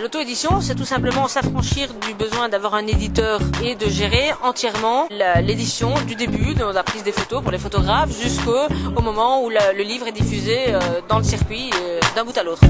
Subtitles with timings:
[0.00, 5.08] L'auto-édition, c'est tout simplement s'affranchir du besoin d'avoir un éditeur et de gérer entièrement
[5.40, 9.82] l'édition du début, de la prise des photos pour les photographes, jusqu'au moment où le
[9.82, 12.62] livre est diffusé euh, dans le circuit euh, d'un bout à l'autre.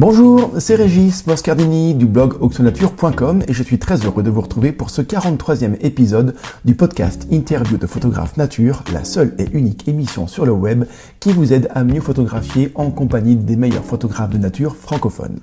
[0.00, 4.70] Bonjour, c'est Régis Moscardini du blog auxonature.com et je suis très heureux de vous retrouver
[4.70, 10.28] pour ce 43e épisode du podcast Interview de photographe nature, la seule et unique émission
[10.28, 10.84] sur le web
[11.18, 15.40] qui vous aide à mieux photographier en compagnie des meilleurs photographes de nature francophones.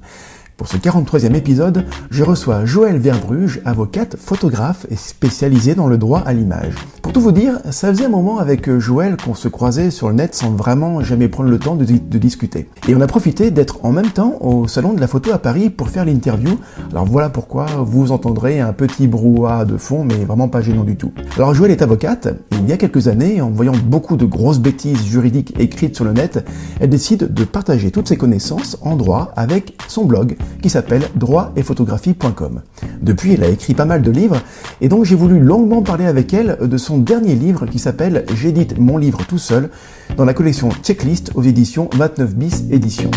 [0.58, 6.22] Pour ce 43e épisode, je reçois Joëlle Verbruge, avocate, photographe et spécialisée dans le droit
[6.26, 6.74] à l'image.
[7.02, 10.16] Pour tout vous dire, ça faisait un moment avec Joëlle qu'on se croisait sur le
[10.16, 12.70] net sans vraiment jamais prendre le temps de, discuter.
[12.88, 15.70] Et on a profité d'être en même temps au salon de la photo à Paris
[15.70, 16.58] pour faire l'interview.
[16.92, 20.96] Alors voilà pourquoi vous entendrez un petit brouhaha de fond, mais vraiment pas gênant du
[20.96, 21.12] tout.
[21.36, 24.60] Alors Joëlle est avocate, et il y a quelques années, en voyant beaucoup de grosses
[24.60, 26.46] bêtises juridiques écrites sur le net,
[26.80, 32.62] elle décide de partager toutes ses connaissances en droit avec son blog qui s'appelle droit-et-photographie.com.
[33.02, 34.42] Depuis, elle a écrit pas mal de livres
[34.82, 38.80] et donc j'ai voulu longuement parler avec elle de son dernier livre qui s'appelle J'édite
[38.80, 39.70] mon livre tout seul
[40.18, 43.12] dans la collection Checklist aux éditions 29 bis éditions.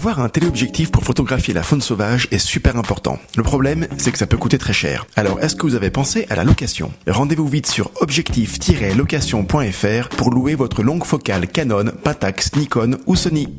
[0.00, 3.18] Avoir un téléobjectif pour photographier la faune sauvage est super important.
[3.36, 5.04] Le problème, c'est que ça peut coûter très cher.
[5.14, 6.90] Alors, est-ce que vous avez pensé à la location?
[7.06, 13.54] Rendez-vous vite sur objectif-location.fr pour louer votre longue focale Canon, Patax, Nikon ou Sony.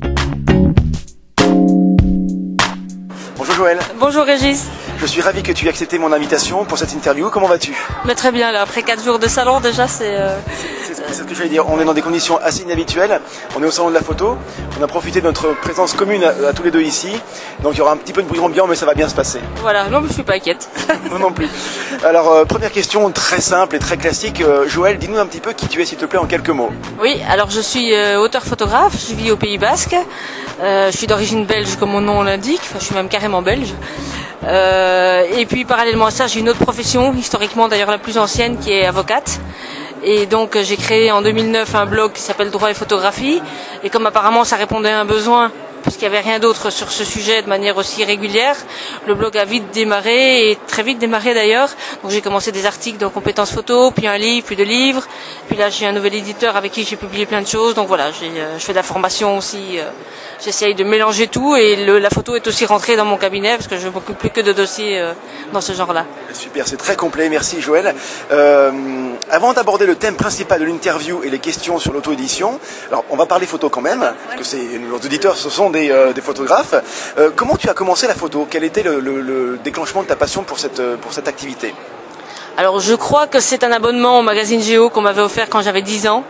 [3.36, 3.78] Bonjour Joël.
[4.00, 4.66] Bonjour Régis.
[5.02, 7.28] Je suis ravi que tu aies accepté mon invitation pour cette interview.
[7.28, 7.74] Comment vas-tu?
[8.04, 10.14] Mais Très bien, là, après 4 jours de salon déjà, c'est...
[10.16, 10.38] Euh,
[10.94, 11.68] c'est ce que je vais dire.
[11.68, 13.20] On est dans des conditions assez inhabituelles.
[13.56, 14.38] On est au salon de la photo.
[14.78, 17.10] On a profité de notre présence commune à, tous les deux ici.
[17.64, 19.14] Donc il y aura un petit peu de bruit ambiant, mais ça va bien se
[19.16, 19.40] passer.
[19.56, 20.68] Voilà, non, mais je suis pas inquiète.
[21.10, 21.48] non, non plus.
[22.04, 24.40] Alors, euh, première question très simple et très classique.
[24.40, 26.70] Euh, Joël, dis-nous un petit peu qui tu es, s'il te plaît, en quelques mots.
[27.00, 28.94] Oui, alors je suis auteur-photographe.
[29.08, 29.96] Je vis au Pays Basque.
[30.60, 32.60] je suis d'origine belge, comme mon nom l'indique.
[32.62, 33.74] Enfin, je suis même carrément belge.
[34.44, 38.58] Euh, et puis parallèlement à ça, j'ai une autre profession, historiquement d'ailleurs la plus ancienne,
[38.58, 39.40] qui est avocate.
[40.04, 43.40] Et donc j'ai créé en 2009 un blog qui s'appelle Droit et photographie.
[43.84, 45.52] Et comme apparemment ça répondait à un besoin,
[45.82, 48.56] parce qu'il n'y avait rien d'autre sur ce sujet de manière aussi régulière,
[49.06, 51.70] le blog a vite démarré et très vite démarré d'ailleurs.
[52.02, 55.06] Donc j'ai commencé des articles de compétences photo, puis un livre, puis deux livres.
[55.48, 57.74] Puis là j'ai un nouvel éditeur avec qui j'ai publié plein de choses.
[57.74, 59.78] Donc voilà, euh, je fais de la formation aussi.
[59.78, 59.90] Euh,
[60.44, 63.78] j'essaye de mélanger tout et la photo est aussi rentrée dans mon cabinet parce que
[63.78, 65.12] je ne m'occupe plus que de dossiers euh,
[65.52, 66.04] dans ce genre-là.
[66.32, 67.94] Super, c'est très complet, merci Joël.
[69.30, 73.26] Avant d'aborder le thème principal de l'interview et les questions sur l'auto-édition, alors on va
[73.26, 74.00] parler photo quand même,
[74.36, 76.74] parce que nos auditeurs ce sont des, euh, photographes.
[77.36, 78.46] comment tu as commencé la photo?
[78.48, 81.74] Quel était le, déclenchement de ta passion pour cette, pour cette activité?
[82.56, 85.82] Alors je crois que c'est un abonnement au magazine Géo qu'on m'avait offert quand j'avais
[85.82, 86.24] 10 ans.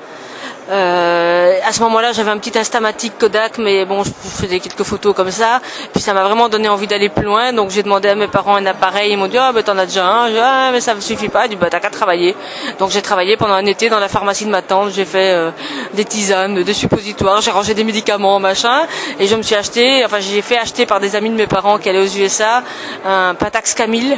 [0.72, 5.14] Euh, à ce moment-là, j'avais un petit Instamatic Kodak, mais bon, je faisais quelques photos
[5.14, 5.60] comme ça.
[5.92, 7.52] Puis ça m'a vraiment donné envie d'aller plus loin.
[7.52, 9.12] Donc j'ai demandé à mes parents un appareil.
[9.12, 10.30] Ils m'ont dit, ah, ben t'en as déjà un.
[10.30, 11.46] Dit, ah, mais ça ne suffit pas.
[11.46, 12.34] Du bah t'as qu'à travailler.
[12.78, 14.92] Donc j'ai travaillé pendant un été dans la pharmacie de ma tante.
[14.92, 15.50] J'ai fait euh,
[15.92, 17.42] des tisanes, des suppositoires.
[17.42, 18.86] J'ai rangé des médicaments, machin.
[19.18, 21.76] Et je me suis acheté, enfin j'ai fait acheter par des amis de mes parents
[21.78, 22.62] qui allaient aux USA
[23.04, 24.16] un Patax Camille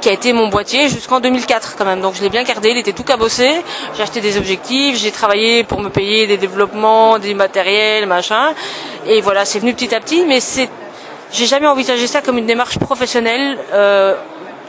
[0.00, 2.00] qui a été mon boîtier jusqu'en 2004 quand même.
[2.00, 3.62] Donc je l'ai bien gardé, il était tout cabossé.
[3.96, 8.54] J'ai acheté des objectifs, j'ai travaillé pour me payer des développements, des matériels, machin.
[9.06, 10.68] Et voilà, c'est venu petit à petit, mais c'est,
[11.32, 13.58] j'ai jamais envisagé ça comme une démarche professionnelle.
[13.72, 14.14] Euh,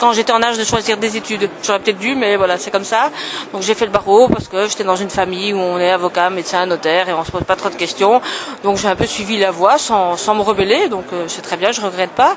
[0.02, 1.48] quand j'étais en âge de choisir des études.
[1.62, 3.12] J'aurais peut-être dû, mais voilà, c'est comme ça.
[3.54, 6.32] Donc j'ai fait le barreau parce que j'étais dans une famille où on est avocat,
[6.32, 8.20] médecin, notaire et on se pose pas trop de questions.
[8.64, 10.90] Donc j'ai un peu suivi la voie sans, sans me rebeller.
[10.90, 12.36] Donc euh, c'est très bien, je regrette pas.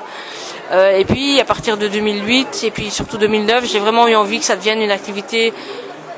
[0.71, 4.39] Euh, et puis à partir de 2008 et puis surtout 2009, j'ai vraiment eu envie
[4.39, 5.53] que ça devienne une activité.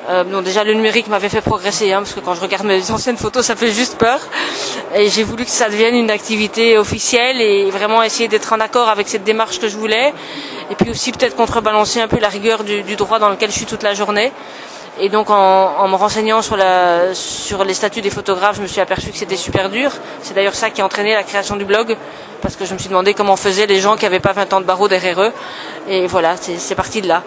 [0.09, 3.18] Euh, déjà le numérique m'avait fait progresser, hein, parce que quand je regarde mes anciennes
[3.18, 4.19] photos, ça fait juste peur.
[4.96, 8.88] Et j'ai voulu que ça devienne une activité officielle et vraiment essayer d'être en accord
[8.88, 10.13] avec cette démarche que je voulais.
[10.72, 13.66] Et puis aussi peut-être contrebalancer un peu la rigueur du droit dans lequel je suis
[13.66, 14.31] toute la journée.
[15.00, 18.81] Et donc en, me renseignant sur, la, sur les statuts des photographes, je me suis
[18.81, 19.92] aperçu que c'était super dur.
[20.22, 21.95] C'est d'ailleurs ça qui a entraîné la création du blog,
[22.42, 24.62] parce que je me suis demandé comment faisaient les gens qui n'avaient pas 20 ans
[24.62, 25.31] de barreau derrière eux.
[25.88, 27.24] Et voilà, c'est parti de là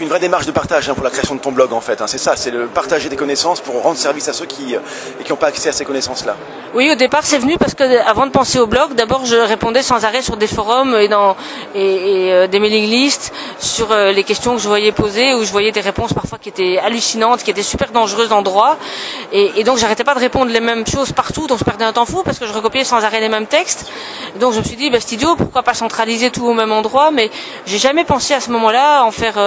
[0.00, 2.00] une vraie démarche de partage hein, pour la création de ton blog en fait.
[2.00, 2.06] Hein.
[2.06, 4.80] c'est ça, c'est le partager des connaissances pour rendre service à ceux qui euh,
[5.24, 6.36] qui n'ont pas accès à ces connaissances-là.
[6.74, 9.82] Oui, au départ c'est venu parce que avant de penser au blog, d'abord je répondais
[9.82, 11.36] sans arrêt sur des forums et dans
[11.74, 15.50] et, euh, des mailing lists sur euh, les questions que je voyais poser où je
[15.50, 18.76] voyais des réponses parfois qui étaient hallucinantes, qui étaient super dangereuses en droit
[19.32, 21.92] et, et donc j'arrêtais pas de répondre les mêmes choses partout, donc je perdais un
[21.92, 23.90] temps fou parce que je recopiais sans arrêt les mêmes textes.
[24.38, 27.10] donc je me suis dit, bah, c'est idiot, pourquoi pas centraliser tout au même endroit?
[27.10, 27.30] Mais
[27.66, 29.38] j'ai jamais pensé à ce moment-là en faire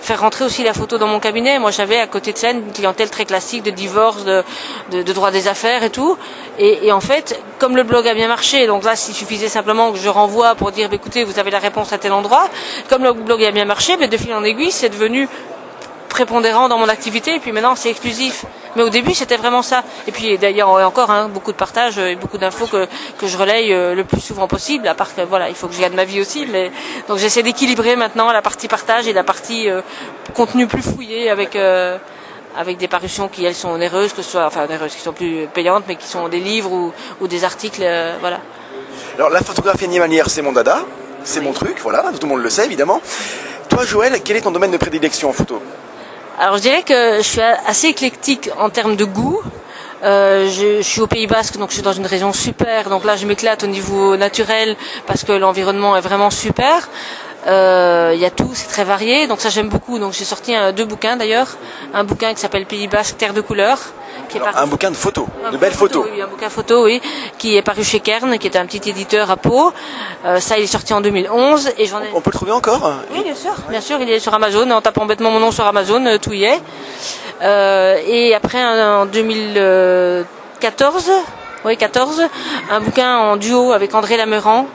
[0.00, 1.58] faire rentrer aussi la photo dans mon cabinet.
[1.58, 4.42] Moi, j'avais à côté de ça une clientèle très classique de divorce, de,
[4.90, 6.16] de, de droit des affaires et tout.
[6.58, 9.92] Et, et, en fait, comme le blog a bien marché, donc là, s'il suffisait simplement
[9.92, 12.48] que je renvoie pour dire, bah, écoutez, vous avez la réponse à tel endroit.
[12.88, 15.28] Comme le blog a bien marché, mais de fil en aiguille, c'est devenu
[16.12, 18.44] prépondérant dans mon activité et puis maintenant c'est exclusif.
[18.76, 19.82] Mais au début c'était vraiment ça.
[20.06, 22.86] Et puis d'ailleurs encore hein, beaucoup de partages et beaucoup d'infos que,
[23.18, 24.86] que je relaye euh, le plus souvent possible.
[24.88, 26.46] À part que voilà il faut que je gagne ma vie aussi.
[26.46, 26.70] Mais
[27.08, 29.82] donc j'essaie d'équilibrer maintenant la partie partage et la partie euh,
[30.34, 31.98] contenu plus fouillé avec euh,
[32.56, 35.46] avec des parutions qui elles sont onéreuses, que ce soit enfin onéreuses, qui sont plus
[35.52, 38.40] payantes, mais qui sont des livres ou, ou des articles, euh, voilà.
[39.16, 40.84] Alors la photographie animalière c'est mon dada,
[41.24, 41.46] c'est oui.
[41.46, 43.00] mon truc, voilà, tout le monde le sait évidemment.
[43.68, 45.62] Toi Joël, quel est ton domaine de prédilection en photo?
[46.38, 49.40] Alors je dirais que je suis assez éclectique en termes de goût.
[50.02, 52.88] Euh, je, je, suis au Pays Basque, donc je suis dans une région super.
[52.88, 54.76] Donc là, je m'éclate au niveau naturel
[55.06, 56.88] parce que l'environnement est vraiment super.
[57.44, 59.26] Il euh, y a tout, c'est très varié.
[59.26, 59.98] Donc ça, j'aime beaucoup.
[59.98, 61.48] Donc j'ai sorti un, deux bouquins d'ailleurs.
[61.92, 63.78] Un bouquin qui s'appelle Pays Basque, Terre de couleur.
[64.28, 64.64] Qui Alors, est paru...
[64.64, 66.06] Un bouquin de photos, de belles photos.
[66.10, 67.02] Oui, un bouquin photo, oui,
[67.38, 69.72] qui est paru chez Kern, qui est un petit éditeur à Pau.
[70.24, 72.10] Euh, ça, il est sorti en 2011 et j'en ai.
[72.14, 74.70] On peut le trouver encore Oui, bien sûr, bien sûr, il est sur Amazon.
[74.70, 76.60] En tapant bêtement mon nom sur Amazon, euh, tout y est.
[77.42, 81.10] Euh, et après, en 2014,
[81.64, 82.22] oui, 14,
[82.70, 84.66] un bouquin en duo avec André Lameran,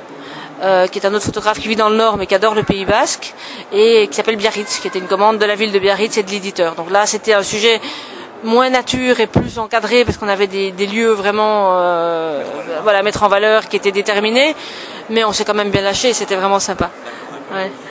[0.62, 2.64] euh, qui est un autre photographe qui vit dans le Nord mais qui adore le
[2.64, 3.34] Pays Basque
[3.72, 6.32] et qui s'appelle Biarritz, qui était une commande de la ville de Biarritz et de
[6.32, 6.76] l'éditeur.
[6.76, 7.80] Donc là, c'était un sujet
[8.44, 12.44] moins nature et plus encadré parce qu'on avait des, des, lieux vraiment euh,
[12.84, 14.56] voilà, mettre en valeur qui étaient déterminés,
[15.10, 16.90] mais on s'est quand même bien lâché, c'était vraiment sympa.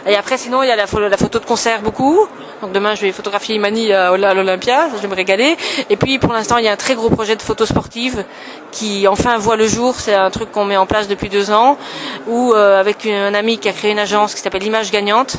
[0.07, 2.27] Et après, sinon, il y a la, la, photo de concert beaucoup.
[2.61, 5.57] Donc demain, je vais photographier Imani à, à l'Olympia, je vais me régaler.
[5.89, 8.25] Et puis, pour l'instant, il y a un très gros projet de photo sportive
[8.71, 9.95] qui enfin voit le jour.
[9.99, 11.79] C'est un truc qu'on met en place depuis deux ans,
[12.27, 15.39] où euh, avec un ami qui a créé une agence qui s'appelle Image Gagnante,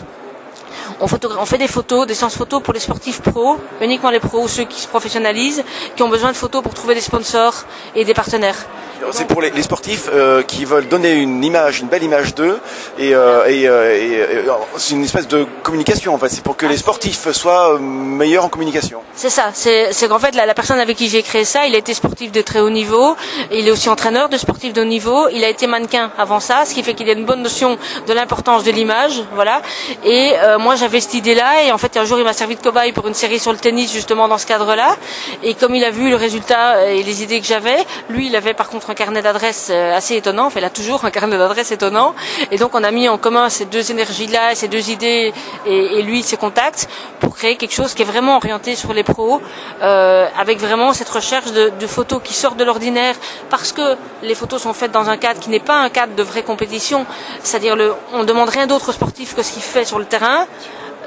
[0.99, 1.05] on,
[1.39, 4.63] on, fait des photos, des séances photos pour les sportifs pros, uniquement les pros, ceux
[4.63, 5.63] qui se professionnalisent,
[5.95, 7.65] qui ont besoin de photos pour trouver des sponsors
[7.95, 8.65] et des partenaires.
[9.11, 12.59] C'est pour les, sportifs euh, qui veulent donner une image, une belle image d'eux,
[12.97, 14.41] et, euh, euh,
[14.77, 16.13] c'est une espèce de communication.
[16.13, 19.01] En fait, c'est pour que les sportifs soient meilleurs en communication.
[19.15, 19.51] C'est ça.
[19.53, 22.31] C'est qu'en fait, la, la, personne avec qui j'ai créé ça, il a été sportif
[22.31, 23.15] de très haut niveau.
[23.51, 25.27] Il est aussi entraîneur de sportifs de haut niveau.
[25.29, 27.77] Il a été mannequin avant ça, ce qui fait qu'il a une bonne notion
[28.07, 29.61] de l'importance de l'image, voilà.
[30.03, 32.91] Et moi, j'avais cette idée-là, et en fait, un jour, il m'a servi de cobaye
[32.91, 34.95] pour une série sur le tennis, justement dans ce cadre-là.
[35.43, 37.77] Et comme il a vu le résultat et les idées que j'avais,
[38.09, 40.47] lui, il avait par contre un carnet d'adresses assez étonnant.
[40.47, 42.15] Enfin, il a toujours un carnet d'adresses étonnant.
[42.51, 45.33] Et donc, on a mis en commun ces deux énergies-là, ces deux idées,
[45.65, 46.87] et, lui, ses contacts,
[47.19, 49.41] pour créer quelque chose qui est vraiment orienté sur les pros,
[49.81, 53.15] euh, avec vraiment cette recherche de, photos qui sortent de l'ordinaire,
[53.49, 56.23] parce que les photos sont faites dans un cadre qui n'est pas un cadre de
[56.23, 57.05] vraie compétition.
[57.43, 57.77] C'est-à-dire,
[58.13, 60.45] on demande rien d'autre au sportif que ce qu'il fait sur le terrain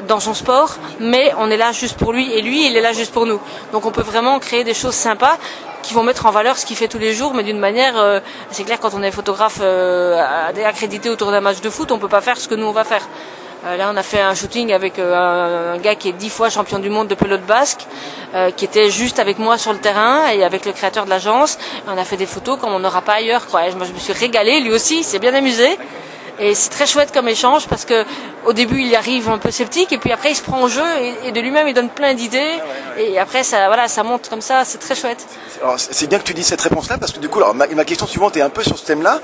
[0.08, 2.92] dans son sport, mais on est là juste pour lui et lui, il est là
[2.92, 3.40] juste pour nous.
[3.72, 5.36] Donc on peut vraiment créer des choses sympas
[5.82, 8.20] qui vont mettre en valeur ce qu'il fait tous les jours, mais d'une manière, euh,
[8.50, 10.22] c'est clair, quand on est photographe euh,
[10.64, 12.84] accrédité autour d'un match de foot, on peut pas faire ce que nous on va
[12.84, 13.06] faire.
[13.66, 16.48] Euh, là, on a fait un shooting avec euh, un, gars qui est dix fois
[16.48, 17.86] champion du monde de pelote basque,
[18.56, 21.58] qui était juste avec moi sur le terrain et avec le créateur de l'agence.
[21.88, 23.48] On a fait des photos comme on n'aura pas ailleurs.
[23.48, 23.66] Quoi.
[23.66, 25.76] Et moi, je me suis régalée, lui aussi, il s'est bien amusé.
[26.42, 28.04] Et c'est très chouette comme échange parce que
[28.46, 30.68] au début il y arrive un peu sceptique et puis après il se prend au
[30.68, 32.54] jeu et, et de lui-même il donne plein d'idées
[32.98, 35.26] et après ça voilà ça monte comme ça c'est très chouette.
[35.76, 38.06] C'est bien que tu dis cette réponse-là parce que du coup alors, ma, ma, question
[38.06, 39.20] suivante est un peu sur ce thème-là.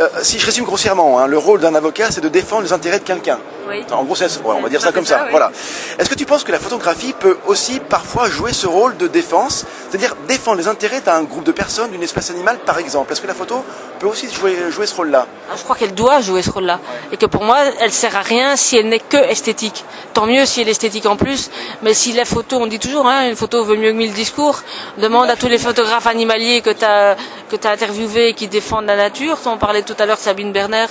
[0.00, 3.00] Euh, si je résume grossièrement, hein, le rôle d'un avocat c'est de défendre les intérêts
[3.00, 3.38] de quelqu'un.
[3.68, 3.84] Oui.
[3.90, 5.18] En gros, ouais, on va dire ça comme ça.
[5.18, 5.30] ça oui.
[5.30, 5.50] Voilà.
[5.98, 9.64] Est-ce que tu penses que la photographie peut aussi parfois jouer ce rôle de défense,
[9.88, 13.26] c'est-à-dire défendre les intérêts d'un groupe de personnes, d'une espèce animale, par exemple Est-ce que
[13.26, 13.64] la photo
[13.98, 15.26] peut aussi jouer, jouer ce rôle-là?
[15.56, 16.80] Je crois qu'elle doit jouer ce rôle-là,
[17.12, 19.84] et que pour moi, elle sert à rien si elle n'est que esthétique.
[20.14, 21.50] Tant mieux si elle est esthétique en plus,
[21.82, 24.60] mais si la photo, on dit toujours, hein, une photo vaut mieux que mille discours.
[24.98, 27.16] Demande à tous les photographes animaliers que tu as
[27.50, 29.38] que as interviewés qui défendent la nature.
[29.46, 30.86] On parlait tout à l'heure de Sabine Berner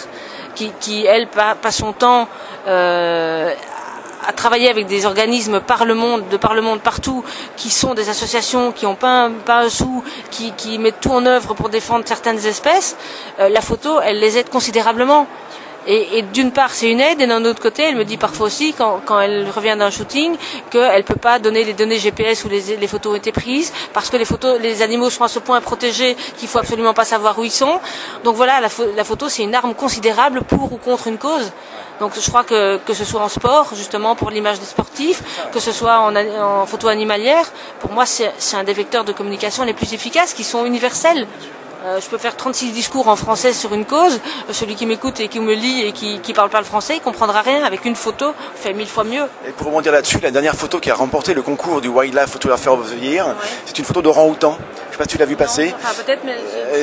[0.55, 2.27] qui, elle passe son temps
[2.67, 3.53] euh,
[4.27, 7.23] à travailler avec des organismes par monde, de par le monde partout,
[7.57, 11.53] qui sont des associations qui n'ont pas, un, sou, qui, qui mettent tout en œuvre
[11.53, 12.97] pour défendre certaines espèces,
[13.39, 15.27] euh, la photo, elle les aide considérablement.
[15.87, 18.73] Et, d'une part, c'est une aide, et d'un autre côté, elle me dit parfois aussi,
[18.73, 20.35] quand, elle revient d'un shooting,
[20.71, 24.09] qu'elle ne peut pas donner les données GPS où les, photos ont été prises, parce
[24.09, 27.37] que les, photos, les animaux sont à ce point protégés qu'il faut absolument pas savoir
[27.37, 27.79] où ils sont.
[28.23, 31.51] Donc voilà, la, photo, c'est une arme considérable pour ou contre une cause.
[31.99, 35.21] Donc je crois que, que ce soit en sport, justement pour l'image des sportifs,
[35.53, 37.49] que ce soit en photo animalière,
[37.79, 41.25] pour moi c'est un des vecteurs de communication les plus efficaces, qui sont universels.
[41.85, 44.19] Euh, je peux faire 36 discours en français sur une cause.
[44.51, 47.01] Celui qui m'écoute et qui me lit et qui, qui parle pas le français, il
[47.01, 47.63] comprendra rien.
[47.63, 49.23] Avec une photo, on fait mille fois mieux.
[49.47, 52.69] Et pour rebondir là-dessus, la dernière photo qui a remporté le concours du Wildlife Photographer
[52.69, 54.57] of the Year, c'est une photo d'orang-outan.
[54.87, 55.75] Je sais pas si tu l'as vu passer.
[56.05, 56.37] peut-être, mais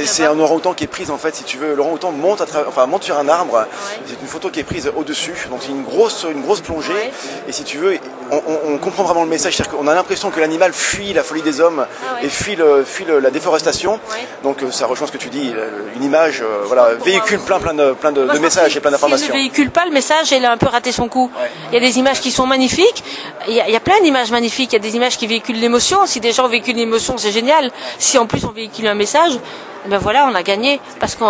[0.04, 1.74] c'est un orang-outan qui est prise en fait, si tu veux.
[1.74, 3.66] L'orang-outan monte, à enfin, monte sur un arbre.
[4.06, 7.10] C'est une photo qui est prise au-dessus, donc c'est une grosse, une grosse plongée.
[7.48, 7.98] Et si tu veux,
[8.30, 11.60] on, comprend vraiment le message, c'est-à-dire qu'on a l'impression que l'animal fuit la folie des
[11.60, 13.98] hommes ah et fuit, le, fuit la déforestation.
[14.42, 15.52] Donc euh, ça rejoint ce que tu dis,
[15.96, 19.26] une image, euh, voilà, véhicule plein, plein de, plein de, messages et plein d'informations.
[19.26, 21.30] Si ne véhicule pas le message, il a un peu raté son coup.
[21.70, 23.02] Il y a des images qui sont magnifiques.
[23.48, 24.72] Il y a, il y a plein d'images magnifiques.
[24.72, 26.06] Il y a des images qui véhiculent l'émotion.
[26.06, 27.70] Si des gens véhiculent l'émotion, c'est génial.
[27.98, 29.38] Si en plus on véhicule un message,
[29.86, 30.80] ben voilà, on a gagné.
[31.00, 31.24] Parce que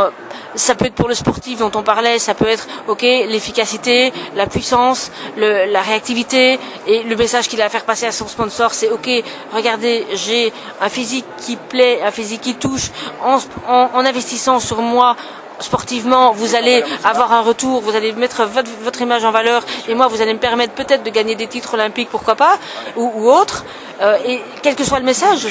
[0.54, 4.46] ça peut être pour le sportif dont on parlait, ça peut être ok l'efficacité, la
[4.46, 8.74] puissance, le, la réactivité et le message qu'il a à faire passer à son sponsor,
[8.74, 9.08] c'est ok.
[9.54, 12.90] Regardez, j'ai un physique qui plaît, un physique qui touche.
[13.22, 15.16] En, en, en investissant sur moi,
[15.62, 20.08] sportivement, vous allez avoir un retour, vous allez mettre votre, image en valeur, et moi,
[20.08, 22.58] vous allez me permettre peut-être de gagner des titres olympiques, pourquoi pas,
[22.96, 23.64] ou, ou autres.
[24.00, 25.46] Euh, et quel que soit le message,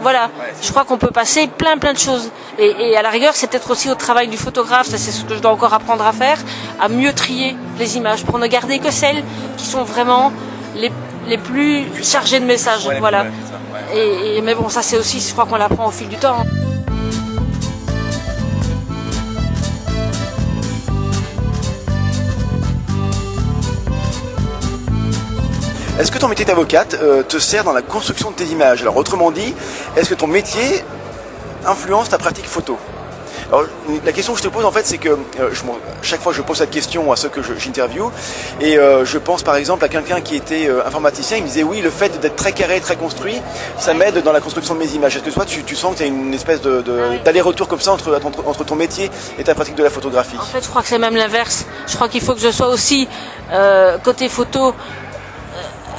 [0.00, 2.30] voilà, je crois qu'on peut passer plein plein de choses.
[2.58, 5.34] Et, à la rigueur, c'est peut-être aussi au travail du photographe, ça c'est ce que
[5.34, 6.38] je dois encore apprendre à faire,
[6.80, 9.22] à mieux trier les images pour ne garder que celles
[9.56, 10.32] qui sont vraiment
[10.74, 10.90] les,
[11.28, 12.88] les plus chargées de messages.
[12.98, 13.26] voilà.
[13.94, 16.44] Et, mais bon, ça c'est aussi, je crois qu'on l'apprend au fil du temps.
[26.00, 28.80] Est-ce que ton métier d'avocate euh, te sert dans la construction de tes images?
[28.80, 29.54] Alors autrement dit,
[29.98, 30.82] est-ce que ton métier
[31.66, 32.78] influence ta pratique photo?
[33.48, 33.64] Alors,
[34.06, 35.50] la question que je te pose en fait, c'est que euh,
[36.00, 38.10] chaque fois je pose cette question à ceux que j'interview,
[38.62, 41.82] et euh, je pense par exemple à quelqu'un qui était informaticien, il me disait oui,
[41.82, 43.36] le fait d'être très carré, très construit,
[43.78, 45.16] ça m'aide dans la construction de mes images.
[45.16, 47.92] Est-ce que toi tu, sens qu'il y a une espèce de, ah d'aller-retour comme ça
[47.92, 50.38] entre, entre, ton métier et ta pratique de la photographie?
[50.40, 51.66] En fait, je crois que c'est même l'inverse.
[51.86, 53.06] Je crois qu'il faut que je sois aussi
[54.02, 54.74] côté photo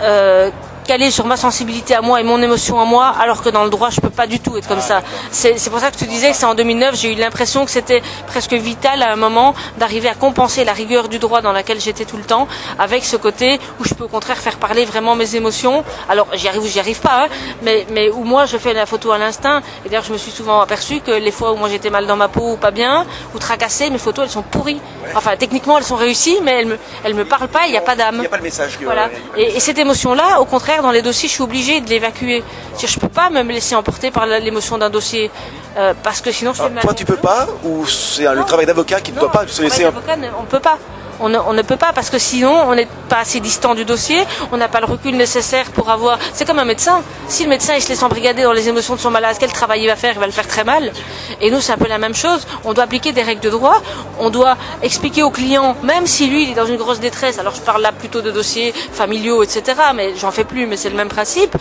[0.01, 0.51] euh,
[0.91, 3.69] calé sur ma sensibilité à moi et mon émotion à moi, alors que dans le
[3.69, 5.01] droit, je peux pas du tout être comme ça.
[5.31, 8.01] C'est pour ça que tu disais que c'est en 2009, j'ai eu l'impression que c'était
[8.27, 12.03] presque vital à un moment d'arriver à compenser la rigueur du droit dans laquelle j'étais
[12.03, 12.45] tout le temps,
[12.77, 15.86] avec ce côté où je peux au contraire faire parler vraiment mes émotions.
[16.10, 17.27] Alors j'y arrive ou j'y arrive pas, hein,
[17.62, 19.62] mais, mais où moi je fais la photo à l'instinct.
[19.86, 22.17] Et d'ailleurs, je me suis souvent aperçu que les fois où moi j'étais mal dans
[22.17, 24.81] ma peau ou pas bien, ou tracassée, mes photos elles sont pourries.
[25.15, 27.81] Enfin, techniquement elles sont réussies, mais elles me, elles me parlent pas, il n'y a
[27.81, 28.15] pas d'âme.
[28.15, 28.77] Il n'y a pas le message.
[28.83, 29.10] voilà.
[29.38, 32.44] et, et cette émotion-là, au contraire, dans les dossiers, je suis obligée de l'évacuer.
[32.80, 35.30] Je peux pas me laisser emporter par l'émotion d'un dossier.
[35.78, 36.84] Euh, parce que sinon je fais mal.
[36.84, 39.86] Toi tu peux pas ou c'est le travail d'avocat qui ne doit pas se laisser.
[39.86, 40.78] On peut pas
[41.22, 44.58] on ne, peut pas parce que sinon on n'est pas assez distant du dossier, on
[44.58, 46.18] n'a pas le recul nécessaire pour avoir.
[46.34, 47.01] C'est comme un médecin.
[47.28, 49.82] Si le médecin il se laisse embrigader dans les émotions de son malade, quel travail
[49.84, 50.92] il va faire Il va le faire très mal.
[51.40, 52.48] Et nous c'est un peu la même chose.
[52.63, 53.82] On doit appliquer des règles de droit.
[54.20, 57.40] On doit expliquer au client, même si lui il est dans une grosse détresse.
[57.40, 59.63] Alors je parle là plutôt de dossiers familiaux, etc.
[59.96, 60.66] Mais j'en fais plus.
[60.66, 61.56] Mais c'est le même principe.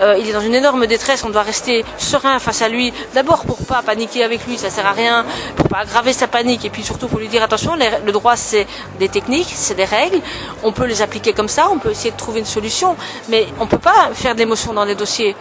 [0.00, 1.24] Euh, il est dans une énorme détresse.
[1.24, 2.92] On doit rester serein face à lui.
[3.14, 5.24] D'abord pour pas paniquer avec lui, ça sert à rien.
[5.56, 6.64] Pour pas aggraver sa panique.
[6.64, 8.66] Et puis surtout pour lui dire attention, le droit c'est
[8.98, 10.20] des techniques, c'est des règles,
[10.62, 12.96] on peut les appliquer comme ça, on peut essayer de trouver une solution,
[13.28, 15.36] mais on ne peut pas faire d'émotion dans les dossiers.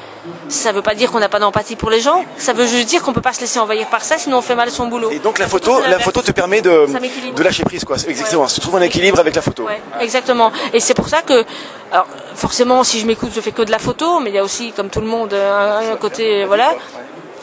[0.50, 2.88] Ça ne veut pas dire qu'on n'a pas d'empathie pour les gens, ça veut juste
[2.88, 4.88] dire qu'on ne peut pas se laisser envahir par ça, sinon on fait mal son
[4.88, 5.12] boulot.
[5.12, 6.88] Et donc la photo, la photo te permet de,
[7.36, 7.98] de lâcher prise, quoi.
[8.08, 9.68] Exactement, se trouve un équilibre avec la photo.
[10.00, 10.52] exactement.
[10.74, 11.46] Et c'est pour ça que,
[11.92, 14.44] alors forcément, si je m'écoute, je fais que de la photo, mais il y a
[14.44, 16.76] aussi, comme tout le monde, un, côté, voilà.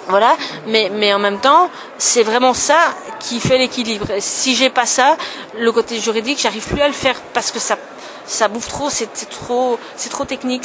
[0.08, 0.36] Voilà,
[0.66, 2.76] mais, mais en même temps, c'est vraiment ça
[3.22, 4.06] qui fait l'équilibre.
[4.18, 5.16] Si j'ai pas ça,
[5.58, 7.78] le côté juridique, j'arrive plus à le faire parce que ça,
[8.26, 10.64] ça bouffe trop, c'est trop, c'est trop technique,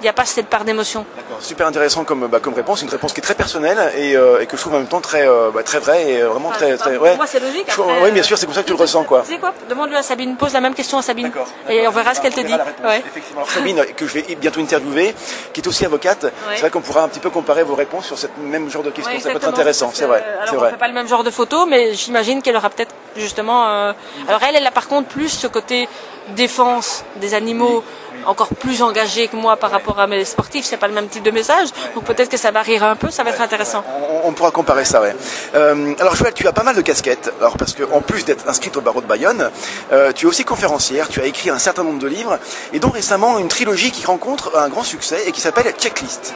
[0.00, 1.06] il n'y a pas cette part d'émotion.
[1.16, 4.40] D'accord, super intéressant comme, bah, comme réponse, une réponse qui est très personnelle et, euh,
[4.40, 6.50] et que je trouve en même temps très, euh, bah, très vraie et euh, vraiment
[6.50, 6.96] très, très.
[6.96, 7.66] Pour moi, c'est logique.
[8.02, 9.22] oui, bien sûr, c'est comme ça que tu le ressens, quoi.
[9.22, 9.54] Tu sais quoi?
[9.68, 11.30] Demande-lui à Sabine, pose la même question à Sabine.
[11.68, 12.52] Et on verra ce qu'elle te dit.
[12.84, 13.02] Ouais.
[13.06, 13.40] Effectivement.
[13.40, 15.14] Alors, Sabine, que je vais bientôt interviewer,
[15.52, 18.18] qui est aussi avocate, c'est vrai qu'on pourra un petit peu comparer vos réponses sur
[18.18, 19.18] ce même genre de questions.
[19.18, 20.22] ça peut être intéressant, c'est vrai.
[20.42, 22.94] alors, on ne fait pas le même genre de photos, mais j'imagine qu'elle aura peut-être
[23.16, 23.64] justement.
[23.64, 25.88] Alors, elle, elle a par contre plus ce côté
[26.34, 27.84] défense des animaux
[28.26, 31.22] encore plus engagé que moi par rapport à mes sportifs, c'est pas le même type
[31.22, 33.84] de message, donc peut-être que ça variera un peu, ça va être intéressant.
[34.24, 35.14] On, pourra comparer ça, ouais.
[35.54, 38.48] Euh, alors Joël, tu as pas mal de casquettes, alors parce que en plus d'être
[38.48, 39.50] inscrite au barreau de Bayonne,
[39.92, 42.38] euh, tu es aussi conférencière, tu as écrit un certain nombre de livres,
[42.72, 46.34] et dont récemment une trilogie qui rencontre un grand succès et qui s'appelle Checklist.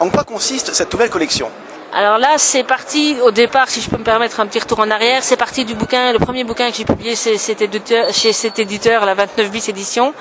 [0.00, 1.50] En quoi consiste cette nouvelle collection?
[1.94, 4.90] Alors là, c'est parti au départ, si je peux me permettre un petit retour en
[4.90, 7.68] arrière, c'est parti du bouquin, le premier bouquin que j'ai publié c'était
[8.12, 10.14] chez cet éditeur, la 29 bis édition,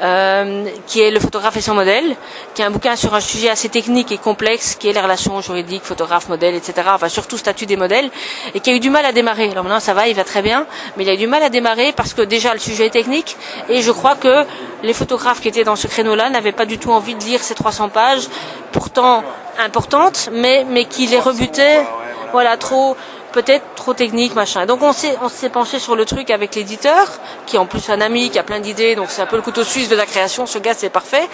[0.00, 2.14] euh, qui est Le photographe et son modèle,
[2.54, 5.40] qui est un bouquin sur un sujet assez technique et complexe, qui est les relations
[5.40, 6.88] juridiques, photographe, modèle, etc.
[6.94, 8.10] Enfin, surtout statut des modèles,
[8.54, 9.50] et qui a eu du mal à démarrer.
[9.50, 11.48] Alors maintenant, ça va, il va très bien, mais il a eu du mal à
[11.48, 13.36] démarrer parce que déjà le sujet est technique,
[13.68, 14.44] et je crois que
[14.84, 17.56] les photographes qui étaient dans ce créneau-là n'avaient pas du tout envie de lire ces
[17.56, 18.28] 300 pages,
[18.70, 19.24] pourtant
[19.58, 21.86] importantes, mais, mais qui les rebutaient,
[22.32, 22.96] voilà, trop,
[23.32, 24.66] peut-être trop technique, machin.
[24.66, 27.06] Donc on s'est on s'est penché sur le truc avec l'éditeur,
[27.46, 29.42] qui est en plus un ami, qui a plein d'idées, donc c'est un peu le
[29.42, 30.46] couteau suisse de la création.
[30.46, 31.28] Ce gars c'est parfait.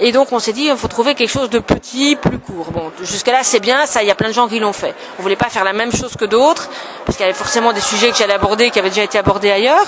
[0.00, 2.70] Et donc on s'est dit il faut trouver quelque chose de petit, plus court.
[2.72, 4.94] Bon, jusqu'à là c'est bien, ça il y a plein de gens qui l'ont fait.
[5.18, 6.68] On voulait pas faire la même chose que d'autres,
[7.04, 9.50] parce qu'il y avait forcément des sujets que j'allais aborder qui avaient déjà été abordés
[9.50, 9.86] ailleurs.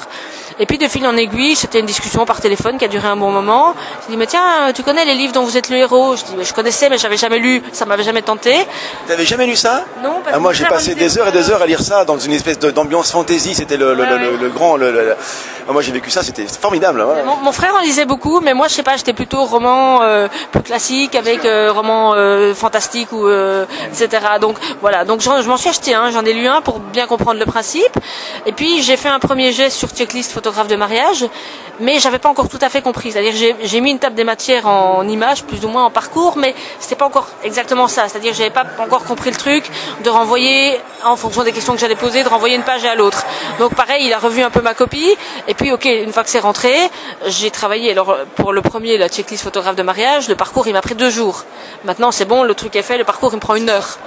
[0.59, 3.17] Et puis de fil en aiguille, c'était une discussion par téléphone qui a duré un
[3.17, 3.75] bon moment.
[4.05, 6.15] Je dit mais tiens, tu connais les livres dont vous êtes le héros?
[6.17, 8.55] Je dis mais je connaissais mais j'avais jamais lu, ça m'avait jamais tenté.
[9.07, 9.85] Tu n'avais jamais lu ça?
[10.03, 10.21] Non.
[10.23, 12.33] Parce ah, moi j'ai passé des heures et des heures à lire ça dans une
[12.33, 13.55] espèce d'ambiance fantasy.
[13.55, 14.79] C'était le, le, le, le, grand.
[15.71, 17.01] Moi j'ai vécu ça, c'était formidable.
[17.01, 17.37] Hein.
[17.43, 20.63] Mon, frère en lisait beaucoup, mais moi je sais pas, j'étais plutôt roman euh, plus
[20.63, 24.09] classique avec euh, roman euh, fantastique ou euh, etc.
[24.41, 27.39] Donc voilà, donc je m'en suis acheté un, j'en ai lu un pour bien comprendre
[27.39, 27.97] le principe.
[28.47, 31.25] Et puis j'ai fait un premier geste sur checklist photographe de mariage,
[31.81, 33.13] mais j'avais pas encore tout à fait compris.
[33.13, 36.55] C'est-à-dire j'ai mis une table des matières en images, plus ou moins en parcours, mais
[36.79, 38.09] c'était pas encore exactement ça.
[38.09, 39.65] C'est-à-dire j'avais pas encore compris le truc
[40.05, 43.25] de renvoyer en fonction des questions que j'allais poser, de renvoyer une page à l'autre.
[43.59, 45.17] Donc pareil, il a revu un peu ma copie.
[45.49, 46.75] Et puis ok, une fois que c'est rentré,
[47.27, 47.91] j'ai travaillé.
[47.91, 51.11] Alors pour le premier, la checklist photographe de mariage, le parcours il m'a pris deux
[51.11, 51.45] jours.
[51.85, 53.99] Maintenant c'est bon, le truc est fait, le parcours il me prend une heure.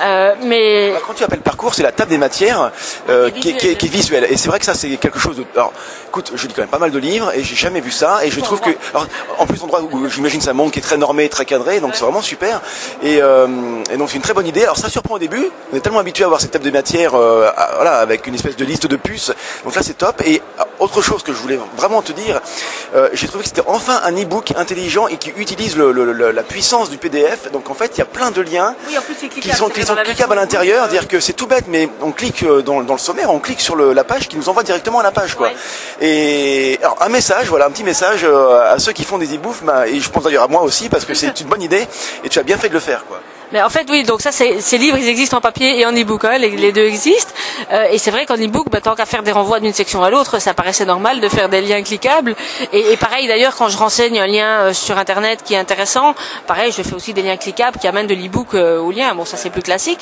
[0.00, 2.72] Euh, mais quand tu appelles parcours, c'est la table des matières
[3.08, 4.26] euh, qui, est, qui, qui, est, visuelle.
[4.28, 5.44] Et c'est vrai que ça, c'est quelque chose de.
[5.54, 5.72] Alors,
[6.08, 8.24] écoute, je lis quand même pas mal de livres et j'ai jamais vu ça.
[8.24, 9.06] Et je trouve que, alors,
[9.38, 12.04] en plus, endroit où j'imagine un monde qui est très normé, très cadré, donc c'est
[12.04, 12.60] vraiment super.
[13.02, 13.46] Et, euh,
[13.90, 14.62] et donc c'est une très bonne idée.
[14.62, 15.48] Alors ça surprend au début.
[15.72, 18.64] On est tellement habitué à voir cette table des matières, voilà, avec une espèce de
[18.64, 19.32] liste de puces.
[19.64, 20.22] Donc là, c'est top.
[20.26, 20.42] Et
[20.80, 22.40] autre chose que je voulais vraiment te dire,
[23.12, 26.90] j'ai trouvé que c'était enfin un e-book intelligent et qui utilise le, le, la puissance
[26.90, 27.50] du PDF.
[27.52, 29.96] Donc en fait, il y a plein de liens oui, en plus, qui sont sont
[29.96, 32.98] cliquables à l'intérieur, dire que c'est tout bête, mais on clique euh, dans, dans le
[32.98, 35.50] sommaire, on clique sur le, la page qui nous envoie directement à la page, quoi.
[36.00, 39.62] Et alors un message, voilà, un petit message euh, à ceux qui font des e-books,
[39.62, 41.86] bah, et je pense d'ailleurs à moi aussi parce que c'est une bonne idée
[42.24, 43.20] et tu as bien fait de le faire, quoi.
[43.52, 46.24] Mais en fait, oui, donc ça, ces livres, ils existent en papier et en e-book,
[46.24, 47.32] hein, les, deux existent.
[47.72, 50.10] Euh, et c'est vrai qu'en e-book, bah, tant qu'à faire des renvois d'une section à
[50.10, 52.34] l'autre, ça paraissait normal de faire des liens cliquables.
[52.72, 56.14] Et, pareil, d'ailleurs, quand je renseigne un lien euh, sur Internet qui est intéressant,
[56.46, 59.14] pareil, je fais aussi des liens cliquables qui amènent de l'e-book euh, au lien.
[59.14, 60.00] Bon, ça c'est plus classique.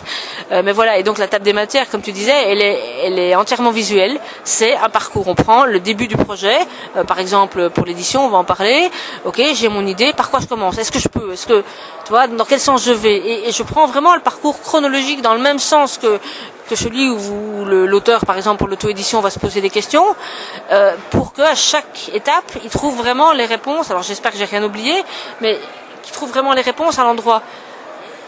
[0.51, 3.35] Mais voilà, et donc la table des matières, comme tu disais, elle est, elle est
[3.35, 4.19] entièrement visuelle.
[4.45, 5.27] C'est un parcours.
[5.29, 6.57] On prend le début du projet,
[7.07, 8.91] par exemple pour l'édition, on va en parler.
[9.25, 10.79] Ok, j'ai mon idée, par quoi je commence?
[10.79, 11.33] Est-ce que je peux?
[11.33, 11.65] Est-ce que,
[12.05, 13.32] tu vois, dans quel sens je vais?
[13.33, 16.19] Et, je prends vraiment le parcours chronologique dans le même sens que,
[16.69, 20.07] que celui où l'auteur, par exemple, pour l'auto-édition, va se poser des questions,
[20.71, 23.91] euh, pour qu'à chaque étape, il trouve vraiment les réponses.
[23.91, 24.95] Alors j'espère que j'ai rien oublié,
[25.41, 25.59] mais
[26.03, 27.43] qu'il trouve vraiment les réponses à l'endroit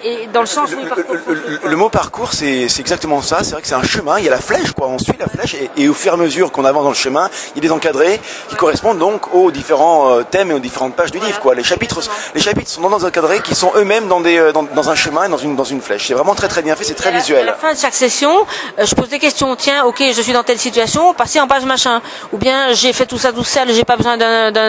[0.04, 3.42] et dans le sens où le, mot parcours, c'est exactement ça.
[3.42, 4.18] C'est vrai que c'est un chemin.
[4.18, 4.86] Il y a la flèche, quoi.
[4.88, 7.30] On suit la flèche et, au fur et à mesure qu'on avance dans le chemin,
[7.56, 11.18] il est encadré qui correspondent donc aux différents euh, thèmes et aux différentes pages du
[11.20, 11.54] livre, quoi.
[11.54, 12.00] Les chapitres,
[12.34, 15.28] les chapitres sont dans un encadré qui sont eux-mêmes dans des euh, dans, un chemin,
[15.30, 16.08] dans une dans une flèche.
[16.08, 16.84] C'est vraiment très très bien fait.
[16.84, 17.40] C'est très visuel.
[17.40, 18.30] À la fin de chaque session,
[18.78, 19.56] euh, je pose des questions.
[19.56, 22.02] Tiens, ok, je suis dans telle situation, passez en page machin.
[22.32, 24.18] Ou bien j'ai fait tout ça tout seul, j'ai pas besoin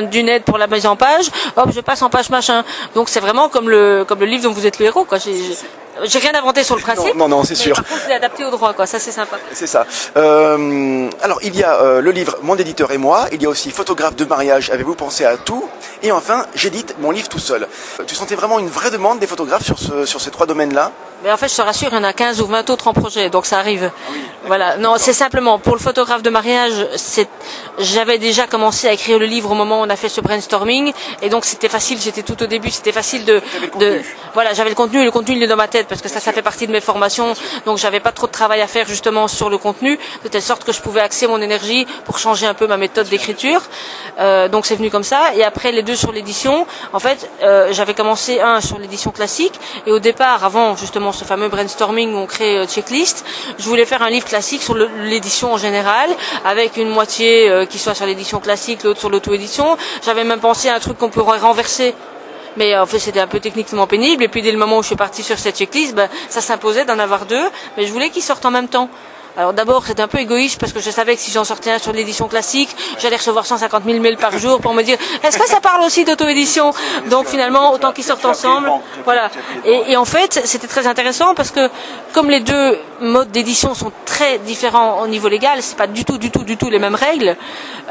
[0.03, 1.25] d'une aide pour la mise en page.
[1.57, 2.63] Hop, je passe en page machin.
[2.93, 5.19] Donc c'est vraiment comme le comme le livre dont vous êtes le héros, quoi
[6.03, 7.15] j'ai rien inventé sur le principe.
[7.15, 7.75] Non, non, c'est sûr.
[7.75, 8.85] Par contre, je l'ai adapté au droit, quoi.
[8.85, 9.37] Ça, c'est sympa.
[9.53, 9.85] C'est ça.
[10.17, 13.27] Euh, alors, il y a euh, le livre Mon éditeur et moi.
[13.31, 14.69] Il y a aussi Photographe de mariage.
[14.69, 15.69] Avez-vous pensé à tout?
[16.03, 17.67] Et enfin, j'édite mon livre tout seul.
[18.07, 20.91] Tu sentais vraiment une vraie demande des photographes sur, ce, sur ces trois domaines-là?
[21.25, 22.93] Mais en fait, je te rassure, il y en a 15 ou 20 autres en
[22.93, 23.89] projet, donc ça arrive.
[23.91, 24.11] Ah
[24.45, 24.77] voilà.
[24.77, 26.87] Non, c'est simplement pour le photographe de mariage.
[27.79, 30.93] J'avais déjà commencé à écrire le livre au moment où on a fait ce brainstorming,
[31.23, 31.97] et donc c'était facile.
[31.99, 33.41] J'étais tout au début, c'était facile de,
[33.79, 34.01] de,
[34.35, 36.19] voilà, j'avais le contenu, et le contenu il est dans ma tête parce que ça,
[36.19, 37.33] ça fait partie de mes formations.
[37.65, 40.63] Donc j'avais pas trop de travail à faire justement sur le contenu, de telle sorte
[40.63, 43.63] que je pouvais axer mon énergie pour changer un peu ma méthode d'écriture.
[44.19, 45.33] Euh, donc c'est venu comme ça.
[45.33, 49.59] Et après les deux sur l'édition, en fait, euh, j'avais commencé un sur l'édition classique,
[49.87, 53.25] et au départ, avant justement ce fameux brainstorming où on crée euh, checklist.
[53.57, 56.09] Je voulais faire un livre classique sur l'édition en général,
[56.45, 59.77] avec une moitié euh, qui soit sur l'édition classique, l'autre sur l'auto-édition.
[60.05, 61.95] J'avais même pensé à un truc qu'on pourrait renverser
[62.57, 64.87] mais en fait c'était un peu techniquement pénible et puis dès le moment où je
[64.87, 68.23] suis partie sur cette checklist ben, ça s'imposait d'en avoir deux mais je voulais qu'ils
[68.23, 68.89] sortent en même temps
[69.37, 71.77] Alors d'abord, c'était un peu égoïste parce que je savais que si j'en sortais un
[71.77, 72.69] sur l'édition classique,
[72.99, 76.05] j'allais recevoir 150 000 mails par jour pour me dire est-ce que ça parle aussi
[76.05, 76.73] d'auto-édition?
[77.09, 78.71] Donc finalement, autant qu'ils sortent ensemble.
[79.03, 79.29] Voilà.
[79.65, 81.69] Et, et en fait, c'était très intéressant parce que
[82.13, 86.17] comme les deux modes d'édition sont très différents au niveau légal, c'est pas du tout,
[86.17, 87.35] du tout, du tout les mêmes règles.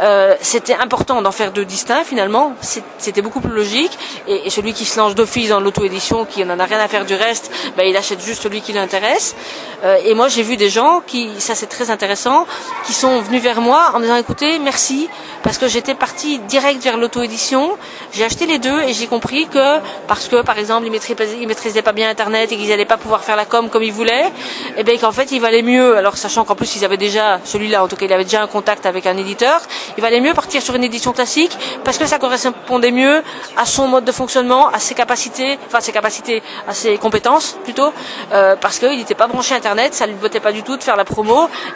[0.00, 2.54] Euh, c'était important d'en faire deux distincts finalement.
[2.98, 3.96] C'était beaucoup plus logique.
[4.26, 7.04] Et, et, celui qui se lance d'office dans l'auto-édition, qui n'en a rien à faire
[7.04, 9.36] du reste, ben, il achète juste celui qui l'intéresse.
[9.84, 12.46] Euh, et moi, j'ai vu des gens qui, ça c'est très intéressant,
[12.84, 15.08] qui sont venus vers moi en disant écoutez, merci,
[15.42, 17.76] parce que j'étais parti direct vers l'auto-édition.
[18.12, 21.82] J'ai acheté les deux et j'ai compris que parce que par exemple ils maîtrisaient, maîtrisaient
[21.82, 24.78] pas bien Internet et qu'ils n'allaient pas pouvoir faire la com comme ils voulaient, et
[24.78, 25.96] eh bien qu'en fait il valait mieux.
[25.96, 28.46] Alors sachant qu'en plus ils avaient déjà celui-là, en tout cas il avait déjà un
[28.46, 29.60] contact avec un éditeur,
[29.96, 33.22] il valait mieux partir sur une édition classique parce que ça correspondait mieux
[33.56, 37.92] à son mode de fonctionnement, à ses capacités, enfin ses capacités, à ses compétences plutôt,
[38.32, 40.96] euh, parce qu'il n'était pas branché Internet, ça lui bottait pas du tout de faire
[40.96, 41.23] la promo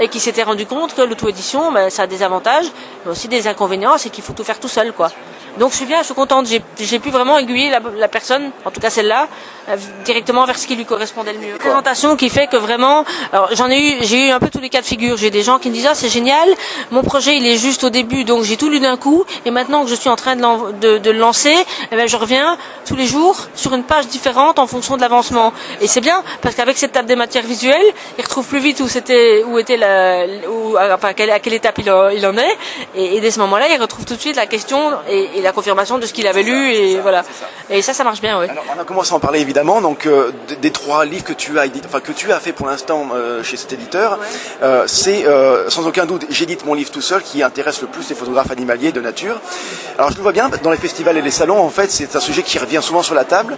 [0.00, 2.66] et qu'il s'était rendu compte que l'auto-édition, ben, ça a des avantages,
[3.04, 5.10] mais aussi des inconvénients, c'est qu'il faut tout faire tout seul, quoi.
[5.58, 6.46] Donc je suis bien, je suis contente.
[6.78, 9.28] J'ai pu vraiment aiguiller la, personne, en tout cas celle-là,
[10.04, 11.52] directement vers ce qui lui correspondait le mieux.
[11.52, 14.60] Une présentation qui fait que vraiment, alors j'en ai eu, j'ai eu un peu tous
[14.60, 15.16] les cas de figure.
[15.16, 16.48] J'ai des gens qui me disent ah c'est génial,
[16.90, 19.84] mon projet il est juste au début, donc j'ai tout lu d'un coup, et maintenant
[19.84, 21.54] que je suis en train de, de, de le lancer,
[21.90, 25.52] eh ben, je reviens tous les jours sur une page différente en fonction de l'avancement.
[25.80, 28.88] Et c'est bien parce qu'avec cette table des matières visuelles, il retrouve plus vite où
[28.88, 32.56] c'était, où était la, où, enfin à quelle, à quelle étape il, il en est,
[32.94, 35.98] et, dès ce moment-là, il retrouve tout de suite la question et, et la confirmation
[35.98, 37.24] de ce qu'il avait lu, et voilà.
[37.70, 38.46] Et ça, ça marche bien, oui.
[38.48, 41.58] Alors, on a commencé à en parler évidemment, donc euh, des, trois livres que tu
[41.58, 44.18] as, enfin que tu as fait pour l'instant euh, chez cet éditeur,
[44.62, 45.24] euh, c'est
[45.68, 48.92] sans aucun doute j'édite mon livre tout seul qui intéresse le plus les photographes animaliers
[48.92, 49.40] de nature.
[49.96, 52.20] Alors je le vois bien dans les festivals et les salons, en fait, c'est un
[52.20, 53.56] sujet qui revient souvent sur la table.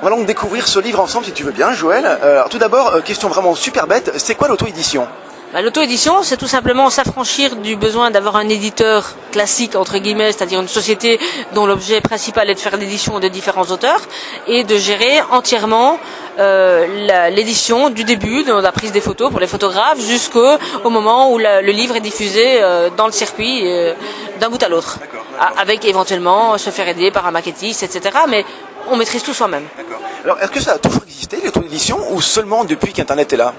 [0.00, 2.06] On va donc découvrir ce livre ensemble si tu veux bien, Joël.
[2.06, 5.06] alors tout d'abord, question vraiment super bête, c'est quoi l'auto-édition?
[5.52, 10.60] Bah, L'auto-édition, c'est tout simplement s'affranchir du besoin d'avoir un éditeur classique, entre guillemets, c'est-à-dire
[10.60, 11.18] une société
[11.54, 14.00] dont l'objet principal est de faire l'édition de différents auteurs,
[14.46, 15.98] et de gérer entièrement
[16.38, 21.38] euh, l'édition du début, de la prise des photos pour les photographes, jusqu'au moment où
[21.38, 23.94] la, le livre est diffusé euh, dans le circuit euh,
[24.40, 24.98] d'un bout à l'autre,
[25.56, 28.18] avec éventuellement se faire aider par un maquettiste, etc.
[28.28, 28.44] Mais
[28.90, 29.64] on maîtrise tout soi-même.
[30.24, 33.54] Alors, est-ce que ça a toujours existé, l'auto-édition, ou seulement depuis qu'Internet est là?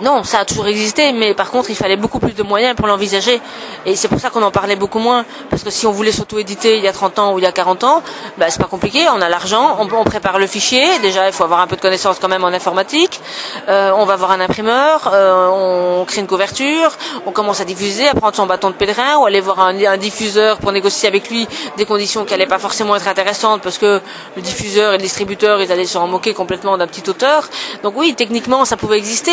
[0.00, 2.86] Non, ça a toujours existé, mais par contre, il fallait beaucoup plus de moyens pour
[2.86, 3.40] l'envisager.
[3.86, 5.24] Et c'est pour ça qu'on en parlait beaucoup moins.
[5.50, 7.52] Parce que si on voulait s'auto-éditer il y a 30 ans ou il y a
[7.52, 8.02] 40 ans,
[8.36, 9.06] bah, c'est pas compliqué.
[9.14, 10.98] On a l'argent, on, prépare le fichier.
[11.00, 13.20] Déjà, il faut avoir un peu de connaissances quand même en informatique.
[13.68, 16.90] Euh, on va voir un imprimeur, euh, on crée une couverture,
[17.26, 20.58] on commence à diffuser, à prendre son bâton de pèlerin, ou aller voir un, diffuseur
[20.58, 24.00] pour négocier avec lui des conditions qui n'allaient pas forcément être intéressantes parce que
[24.36, 25.98] le diffuseur et le distributeur, ils allaient se
[26.32, 27.48] complètement d'un petit auteur.
[27.82, 29.32] Donc oui, techniquement, ça pouvait exister.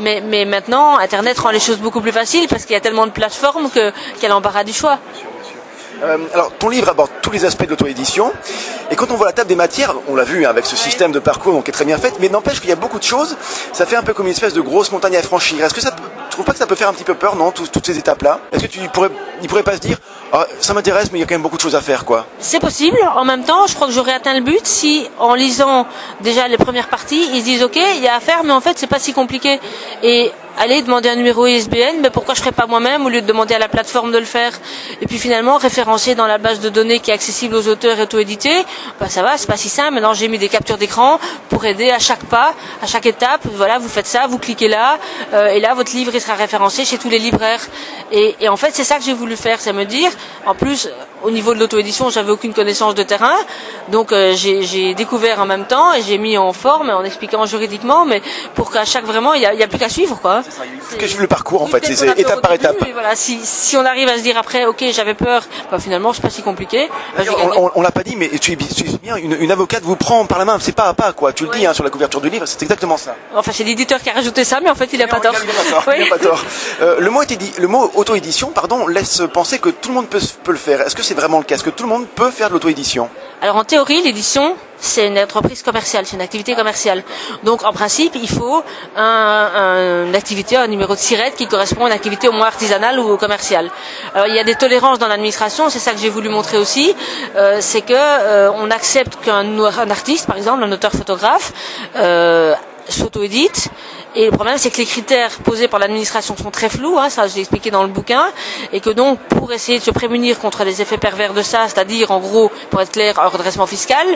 [0.00, 3.06] Mais, mais maintenant, Internet rend les choses beaucoup plus faciles parce qu'il y a tellement
[3.06, 4.98] de plateformes qu'il y a l'embarras du choix.
[6.02, 8.32] Euh, alors, ton livre aborde tous les aspects de l'auto-édition.
[8.90, 11.12] Et quand on voit la table des matières, on l'a vu hein, avec ce système
[11.12, 13.04] de parcours donc, qui est très bien fait, mais n'empêche qu'il y a beaucoup de
[13.04, 13.36] choses.
[13.72, 15.64] Ça fait un peu comme une espèce de grosse montagne à franchir.
[15.64, 15.94] Est-ce que ça,
[16.34, 18.40] trouves pas que ça peut faire un petit peu peur, non, toutes ces étapes-là?
[18.52, 19.10] Est-ce que tu pourrais,
[19.42, 19.98] il pourrait pas se dire,
[20.32, 22.26] ah, ça m'intéresse, mais il y a quand même beaucoup de choses à faire, quoi?
[22.38, 22.98] C'est possible.
[23.16, 25.86] En même temps, je crois que j'aurais atteint le but si, en lisant
[26.20, 28.60] déjà les premières parties, ils se disent, ok, il y a à faire, mais en
[28.60, 29.60] fait, c'est pas si compliqué.
[30.02, 33.26] Et aller demander un numéro ISBN, mais pourquoi je ferais pas moi-même au lieu de
[33.26, 34.52] demander à la plateforme de le faire
[35.00, 38.02] Et puis finalement référencier dans la base de données qui est accessible aux auteurs et
[38.02, 38.64] auto-édités,
[39.00, 39.94] bah ça va, c'est pas si simple.
[39.94, 43.42] Maintenant j'ai mis des captures d'écran pour aider à chaque pas, à chaque étape.
[43.54, 44.98] Voilà, vous faites ça, vous cliquez là,
[45.32, 47.66] euh, et là votre livre sera référencé chez tous les libraires.
[48.12, 50.10] Et, et en fait c'est ça que j'ai voulu faire, c'est me dire,
[50.46, 50.88] en plus
[51.24, 53.34] au niveau de l'auto-édition, j'avais aucune connaissance de terrain,
[53.88, 58.04] donc euh, j'ai découvert en même temps et j'ai mis en forme en expliquant juridiquement,
[58.04, 58.22] mais
[58.54, 60.42] pour qu'à chaque vraiment, il n'y a, a, plus qu'à suivre quoi.
[60.90, 62.76] C'est que suivre le parcours en fait, c'est étape par étape.
[62.92, 66.22] voilà, si, si, on arrive à se dire après, ok, j'avais peur, bah, finalement c'est
[66.22, 66.88] pas si compliqué.
[67.16, 67.24] Bah,
[67.56, 70.38] on, on, l'a pas dit, mais tu, tu bien, une, une, avocate vous prend par
[70.38, 71.32] la main, c'est pas à pas quoi.
[71.32, 73.16] Tu le dis hein, sur la couverture du livre, c'est exactement ça.
[73.34, 75.34] Enfin, c'est l'éditeur qui a rajouté ça, mais en fait il a pas tort.
[75.96, 76.42] Il a pas tort.
[76.80, 77.22] Euh, le mot
[77.58, 80.80] le mot auto-édition, pardon, laisse penser que tout le monde peut, peut le faire.
[80.80, 83.08] Est-ce que c'est vraiment le cas Est-ce que tout le monde peut faire de l'auto-édition?
[83.42, 87.02] Alors en théorie, l'édition, c'est une entreprise commerciale, c'est une activité commerciale.
[87.42, 88.62] Donc en principe, il faut
[88.96, 92.46] un, un, une activité, un numéro de SIRET qui correspond à une activité au moins
[92.46, 93.70] artisanale ou commerciale.
[94.14, 96.94] Alors il y a des tolérances dans l'administration, c'est ça que j'ai voulu montrer aussi,
[97.36, 101.52] euh, c'est que euh, on accepte qu'un un artiste, par exemple, un auteur photographe,
[101.96, 102.54] euh,
[102.88, 103.68] s'auto-édite.
[104.16, 107.26] Et le problème, c'est que les critères posés par l'administration sont très flous, hein, ça
[107.26, 108.26] j'ai expliqué dans le bouquin,
[108.72, 112.12] et que donc pour essayer de se prémunir contre les effets pervers de ça, c'est-à-dire
[112.12, 114.06] en gros, pour être clair, un redressement fiscal,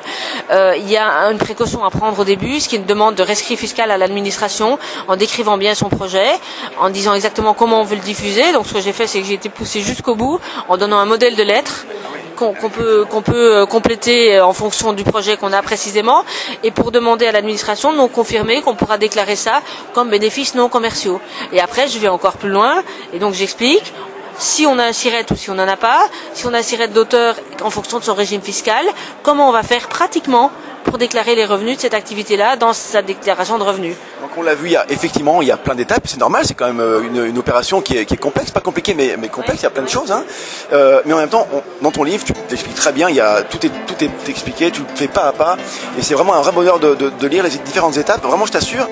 [0.52, 3.16] euh, il y a une précaution à prendre au début, ce qui est une demande
[3.16, 6.28] de rescrit fiscal à l'administration, en décrivant bien son projet,
[6.78, 8.52] en disant exactement comment on veut le diffuser.
[8.52, 11.06] Donc ce que j'ai fait, c'est que j'ai été poussé jusqu'au bout, en donnant un
[11.06, 11.86] modèle de lettre
[12.38, 16.24] qu'on peut, euh, compléter euh, en fonction du projet qu'on a précisément,
[16.62, 19.60] et pour demander à l'administration de nous confirmer qu'on pourra déclarer ça
[19.92, 21.20] comme bénéfices non commerciaux.
[21.52, 23.92] Et après, je vais encore plus loin, et donc j'explique,
[24.38, 26.62] si on a un SIRET ou si on n'en a pas, si on a un
[26.62, 28.86] SIRET d'auteur en fonction de son régime fiscal,
[29.24, 30.52] comment on va faire pratiquement
[30.84, 33.96] pour déclarer les revenus de cette activité-là dans sa déclaration de revenus?
[34.38, 36.54] On l'a vu, il y a, effectivement, il y a plein d'étapes, c'est normal, c'est
[36.54, 39.66] quand même euh, une, opération qui est, complexe, pas compliquée, mais, mais complexe, il y
[39.66, 40.12] a plein de choses.
[40.12, 40.24] Hein.
[40.72, 41.48] Euh, mais en même temps,
[41.82, 44.70] dans ton livre, tu t'expliques très bien, il y a, tout, est, tout est expliqué,
[44.70, 45.56] tu le fais pas à pas,
[45.98, 48.88] et c'est vraiment un vrai bonheur de, de lire les différentes étapes, vraiment je t'assure.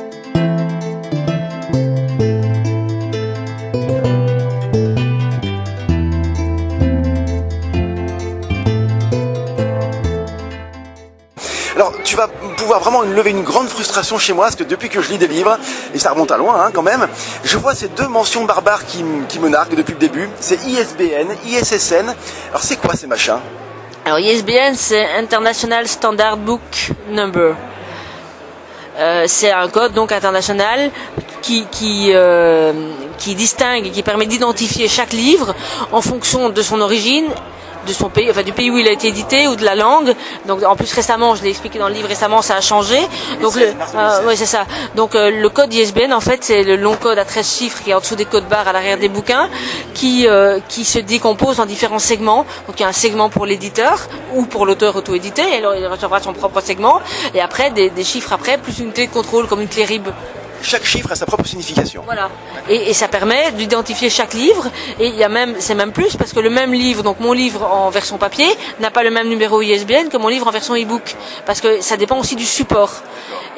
[12.04, 15.10] Tu vas pouvoir vraiment lever une grande frustration chez moi, parce que depuis que je
[15.10, 15.58] lis des livres,
[15.94, 17.06] et ça remonte à loin hein, quand même,
[17.44, 20.30] je vois ces deux mentions barbares qui, me narguent depuis le début.
[20.40, 22.14] C'est ISBN, ISSN.
[22.48, 23.38] Alors c'est quoi ces machins?
[24.04, 27.54] Alors ISBN, c'est International Standard Book Number.
[28.98, 30.90] Euh, c'est un code donc international
[31.42, 32.72] qui qui, euh,
[33.18, 35.54] qui distingue qui permet d'identifier chaque livre
[35.92, 37.26] en fonction de son origine
[37.86, 40.14] de son pays, enfin du pays où il a été édité ou de la langue.
[40.46, 42.98] Donc en plus récemment, je l'ai expliqué dans le livre récemment, ça a changé.
[43.40, 44.66] Donc le, euh, c'est ça.
[44.94, 47.90] Donc euh, le code ISBN en fait c'est le long code à 13 chiffres qui
[47.90, 49.48] est en dessous des codes barres à l'arrière des bouquins,
[49.94, 52.44] qui euh, qui se décompose en différents segments.
[52.66, 55.86] Donc il y a un segment pour l'éditeur ou pour l'auteur auto-édité, et alors il
[55.86, 57.00] recevra son propre segment.
[57.34, 60.08] Et après des, des chiffres après plus une clé de contrôle comme une clé RIB
[60.62, 62.02] chaque chiffre a sa propre signification.
[62.04, 62.30] Voilà.
[62.68, 64.66] Et, ça permet d'identifier chaque livre.
[64.98, 67.32] Et il y a même, c'est même plus parce que le même livre, donc mon
[67.32, 68.48] livre en version papier,
[68.80, 71.14] n'a pas le même numéro ISBN que mon livre en version e-book,
[71.44, 72.92] parce que ça dépend aussi du support.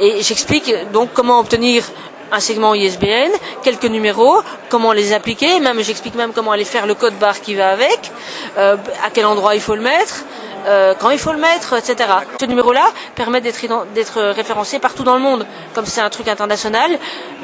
[0.00, 1.84] Et j'explique donc comment obtenir
[2.30, 3.30] un segment ISBN,
[3.62, 7.54] quelques numéros, comment les appliquer, même j'explique même comment aller faire le code barre qui
[7.54, 8.12] va avec,
[8.58, 10.24] euh, à quel endroit il faut le mettre,
[10.66, 12.11] euh, quand il faut le mettre, etc.
[12.40, 15.47] Ce numéro-là permet d'être référencé partout dans le monde.
[15.75, 16.99] Comme c'est un truc international,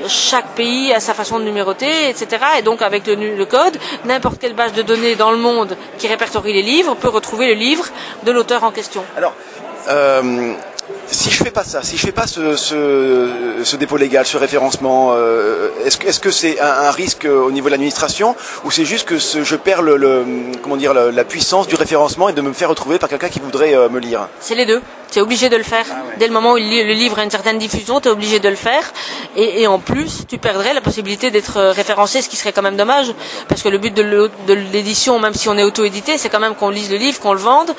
[0.09, 2.44] chaque pays a sa façon de numéroter, etc.
[2.59, 6.53] Et donc avec le, code, n'importe quelle base de données dans le monde qui répertorie
[6.53, 7.87] les livres peut retrouver le livre
[8.24, 9.05] de l'auteur en question.
[9.16, 9.35] Alors,
[9.88, 10.55] euh,
[11.07, 15.70] si je fais pas ça, si je fais pas ce, dépôt légal, ce référencement, euh,
[15.85, 19.83] est-ce que c'est un, risque au niveau de l'administration ou c'est juste que je perds
[19.83, 23.99] la puissance du référencement et de me faire retrouver par quelqu'un qui voudrait euh, me
[23.99, 24.29] lire?
[24.40, 24.83] C'est les deux.
[25.14, 25.87] Tu es obligé de le faire.
[25.88, 28.48] Ah Dès le moment où le livre a une certaine diffusion, tu es obligé de
[28.48, 28.83] le faire.
[29.37, 32.77] Et, en plus, tu perdrais la possibilité d'être euh, référencé, ce qui serait quand même
[32.77, 33.14] dommage.
[33.48, 36.68] Parce que le but de l'édition, même si on est auto-édité, c'est quand même qu'on
[36.68, 37.72] lise le livre, qu'on le vende.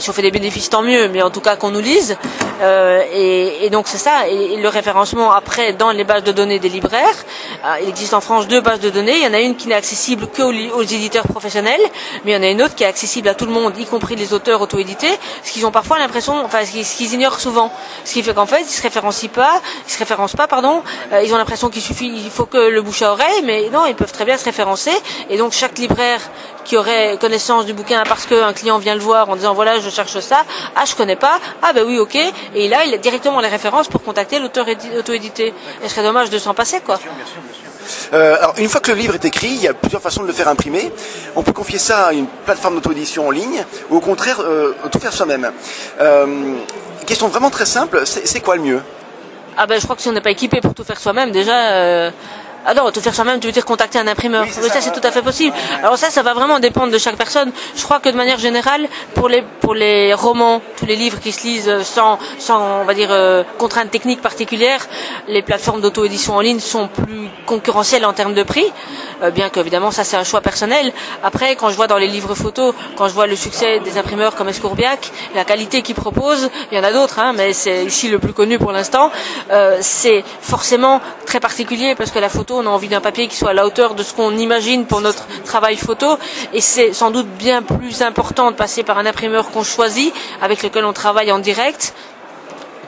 [0.00, 2.16] si on fait des bénéfices, tant mieux, mais en tout cas qu'on nous lise.
[2.60, 4.28] Euh, et, et, donc c'est ça.
[4.28, 7.24] Et, le référencement après dans les bases de données des libraires,
[7.64, 9.16] euh, il existe en France deux bases de données.
[9.16, 11.80] Il y en a une qui n'est accessible qu'aux aux éditeurs professionnels,
[12.24, 13.86] mais il y en a une autre qui est accessible à tout le monde, y
[13.86, 17.72] compris les auteurs auto-édités, ce qu'ils ont parfois l'impression, enfin ce qu'ils ignorent souvent,
[18.04, 20.82] ce qui fait qu'en fait ils se référencient pas, ils se référencent pas, pardon.
[21.12, 23.86] Euh, ils ont l'impression qu'il suffit, il faut que le bouche à oreille, mais non,
[23.86, 24.92] ils peuvent très bien se référencer.
[25.28, 26.20] Et donc chaque libraire
[26.64, 29.90] qui aurait connaissance du bouquin parce qu'un client vient le voir en disant voilà je
[29.90, 30.44] cherche ça,
[30.76, 32.16] ah je connais pas, ah ben oui ok,
[32.54, 34.66] et là il a directement les références pour contacter l'auteur
[34.98, 35.54] auto-édité.
[35.82, 36.98] Et ce serait dommage de s'en passer quoi.
[38.12, 40.26] Euh, alors une fois que le livre est écrit, il y a plusieurs façons de
[40.26, 40.92] le faire imprimer.
[41.36, 44.98] On peut confier ça à une plateforme d'auto-édition en ligne, ou au contraire euh, tout
[44.98, 45.50] faire soi-même.
[46.00, 46.54] Euh,
[47.06, 48.82] question vraiment très simple, c'est quoi le mieux?
[49.56, 52.12] Ah ben je crois que si on n'est pas équipé pour tout faire soi-même, déjà
[52.66, 54.44] ah non, tout faire soi-même, tu veux dire contacter un imprimeur.
[54.44, 55.54] Oui, ça, c'est tout à fait possible.
[55.82, 57.52] Alors ça, ça va vraiment dépendre de chaque personne.
[57.74, 61.32] Je crois que de manière générale, pour les pour les romans, tous les livres qui
[61.32, 64.86] se lisent sans sans on va dire euh, contraintes techniques particulières,
[65.28, 68.70] les plateformes d'auto-édition en ligne sont plus concurrentielles en termes de prix,
[69.22, 70.92] euh, bien qu'évidemment ça c'est un choix personnel.
[71.22, 74.34] Après, quand je vois dans les livres photos, quand je vois le succès des imprimeurs
[74.34, 78.08] comme Escourbiac, la qualité qu'ils proposent, il y en a d'autres, hein, mais c'est ici
[78.08, 79.10] le plus connu pour l'instant.
[79.50, 83.36] Euh, c'est forcément très particulier parce que la photo on a envie d'un papier qui
[83.36, 86.18] soit à la hauteur de ce qu'on imagine pour notre travail photo.
[86.52, 90.62] Et c'est sans doute bien plus important de passer par un imprimeur qu'on choisit, avec
[90.62, 91.94] lequel on travaille en direct,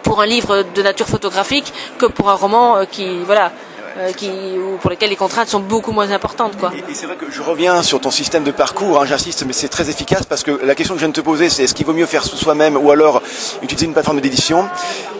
[0.02, 3.52] pour un livre de nature photographique que pour un roman euh, qui, voilà.
[3.98, 6.56] Euh, qui, ou pour lesquels les contraintes sont beaucoup moins importantes.
[6.58, 6.72] Quoi.
[6.76, 9.68] Et, c'est vrai que je reviens sur ton système de parcours, hein, j'insiste, mais c'est
[9.68, 11.86] très efficace parce que la question que je viens de te poser, c'est est-ce qu'il
[11.86, 13.22] vaut mieux faire soi-même ou alors
[13.62, 14.68] utiliser une plateforme d'édition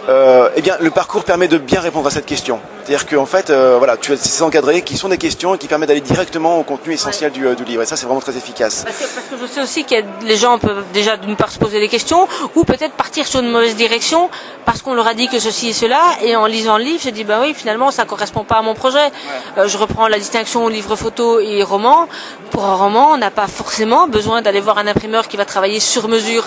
[0.08, 2.61] euh, Eh bien, le parcours permet de bien répondre à cette question.
[2.85, 5.68] C'est-à-dire qu'en fait, euh, voilà, tu as ces encadrés qui sont des questions et qui
[5.68, 7.82] permettent d'aller directement au contenu essentiel du, du, livre.
[7.82, 8.85] Et ça, c'est vraiment très efficace.
[8.85, 11.58] Parce que, parce que, je sais aussi que les gens peuvent déjà d'une part se
[11.58, 14.30] poser des questions ou peut-être partir sur une mauvaise direction
[14.64, 17.11] parce qu'on leur a dit que ceci et cela et en lisant le livre, je
[17.11, 19.11] dis bah oui, finalement ça correspond pas à mon projet.
[19.59, 22.09] Euh, je reprends la distinction livre photo et roman.
[22.51, 25.81] Pour un roman, on n'a pas forcément besoin d'aller voir un imprimeur qui va travailler
[25.81, 26.44] sur mesure.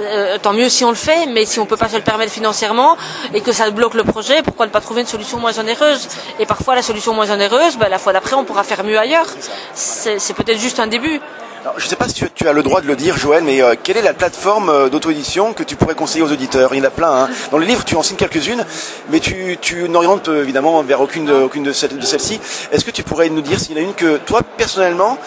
[0.00, 2.32] Euh, tant mieux si on le fait, mais si on peut pas se le permettre
[2.32, 2.96] financièrement
[3.34, 6.08] et que ça bloque le projet, pourquoi ne pas trouver une solution moins onéreuse?
[6.38, 9.26] Et parfois la solution moins onéreuse, bah, la fois d'après on pourra faire mieux ailleurs.
[9.74, 11.20] C'est peut-être juste un début
[11.76, 13.74] je ne sais pas si tu, as le droit de le dire, Joël, mais euh,
[13.82, 16.70] quelle est la plateforme euh, d'auto-édition que tu pourrais conseiller aux auditeurs?
[16.72, 17.10] Il y en a plein.
[17.10, 17.28] Hein.
[17.50, 18.64] Dans le livre, tu en signes quelques-unes,
[19.10, 22.40] mais tu, tu n'orientes euh, évidemment vers aucune de, aucune de, celles-ci.
[22.72, 25.18] Est-ce que tu pourrais nous dire s'il y en a une que toi, personnellement,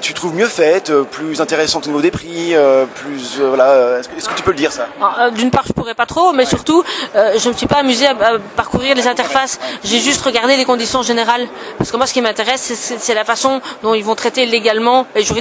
[0.00, 2.54] tu trouves mieux faite, plus intéressante au niveau des prix,
[2.94, 4.86] plus voilà Est-ce que, tu peux le dire ça?
[5.30, 6.82] D'une part, je pourrais pas trop, mais surtout,
[7.14, 8.14] je ne me suis pas amusé à,
[8.56, 9.58] parcourir les interfaces.
[9.84, 11.46] J'ai juste regardé les conditions générales,
[11.78, 15.22] parce que moi, ce qui m'intéresse, c'est la façon dont ils vont traiter légalement et
[15.22, 15.37] juridiquement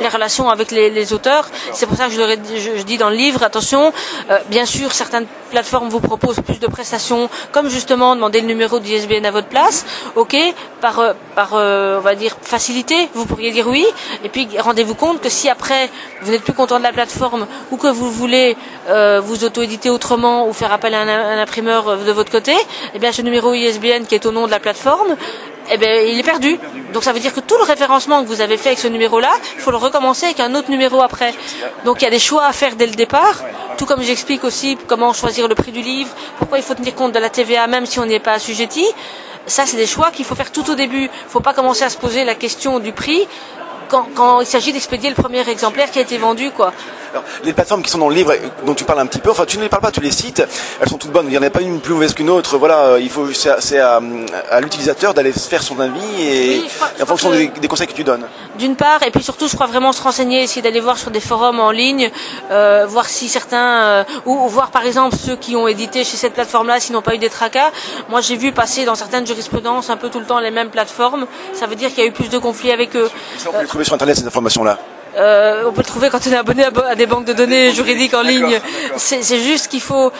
[0.00, 1.48] les relations avec les, auteurs.
[1.72, 3.92] C'est pour ça que je, je, dis dans le livre, attention,
[4.30, 8.78] euh, bien sûr, certaines plateformes vous proposent plus de prestations, comme justement demander le numéro
[8.78, 9.84] d'ISBN à votre place.
[10.16, 10.36] Ok,
[10.80, 11.12] par, euh,
[11.54, 13.84] euh, on va dire facilité, vous pourriez dire oui.
[14.24, 15.90] Et puis rendez-vous compte que si après
[16.22, 18.56] vous n'êtes plus content de la plateforme ou que vous voulez
[19.22, 22.54] vous auto-éditer autrement ou faire appel à un, imprimeur de votre côté,
[22.94, 25.16] eh bien ce numéro ISBN qui est au nom de la plateforme,
[25.70, 26.58] eh bien, il est perdu.
[26.92, 29.30] Donc ça veut dire que tout le référencement que vous avez fait avec ce numéro-là,
[29.54, 31.34] il faut le recommencer avec un autre numéro après.
[31.84, 33.42] Donc il y a des choix à faire dès le départ,
[33.78, 37.12] tout comme j'explique aussi comment choisir le prix du livre, pourquoi il faut tenir compte
[37.12, 38.86] de la TVA même si on n'y est pas assujetti.
[39.46, 41.02] Ça, c'est des choix qu'il faut faire tout au début.
[41.02, 43.26] Il ne faut pas commencer à se poser la question du prix
[43.92, 46.72] quand, quand il s'agit d'expédier le premier exemplaire qui a été vendu, quoi.
[47.12, 48.32] Alors, les plateformes qui sont dans le livre
[48.64, 50.42] dont tu parles un petit peu, enfin tu ne les parles pas, tu les cites,
[50.80, 51.26] elles sont toutes bonnes.
[51.26, 52.56] Il n'y en a pas une plus mauvaise qu'une autre.
[52.56, 54.00] Voilà, il faut c'est à,
[54.50, 56.62] à, l'utilisateur d'aller faire son avis et,
[57.02, 58.24] en fonction des, conseils que tu donnes.
[58.58, 61.20] D'une part, et puis surtout, je crois vraiment se renseigner, essayer d'aller voir sur des
[61.20, 62.10] forums en ligne,
[62.50, 66.32] euh, voir si certains, euh, ou, voir par exemple ceux qui ont édité chez cette
[66.32, 67.72] plateforme-là, s'ils n'ont pas eu des tracas.
[68.08, 71.26] Moi, j'ai vu passer dans certaines jurisprudences un peu tout le temps les mêmes plateformes.
[71.52, 73.10] Ça veut dire qu'il y a eu plus de conflits avec eux.
[73.36, 74.78] Ça, on peut les trouver sur Internet ces informations-là.
[75.16, 78.14] Euh, on peut le trouver quand on est abonné à, des banques de données juridiques
[78.14, 78.60] en ligne.
[78.96, 80.10] C'est juste qu'il faut,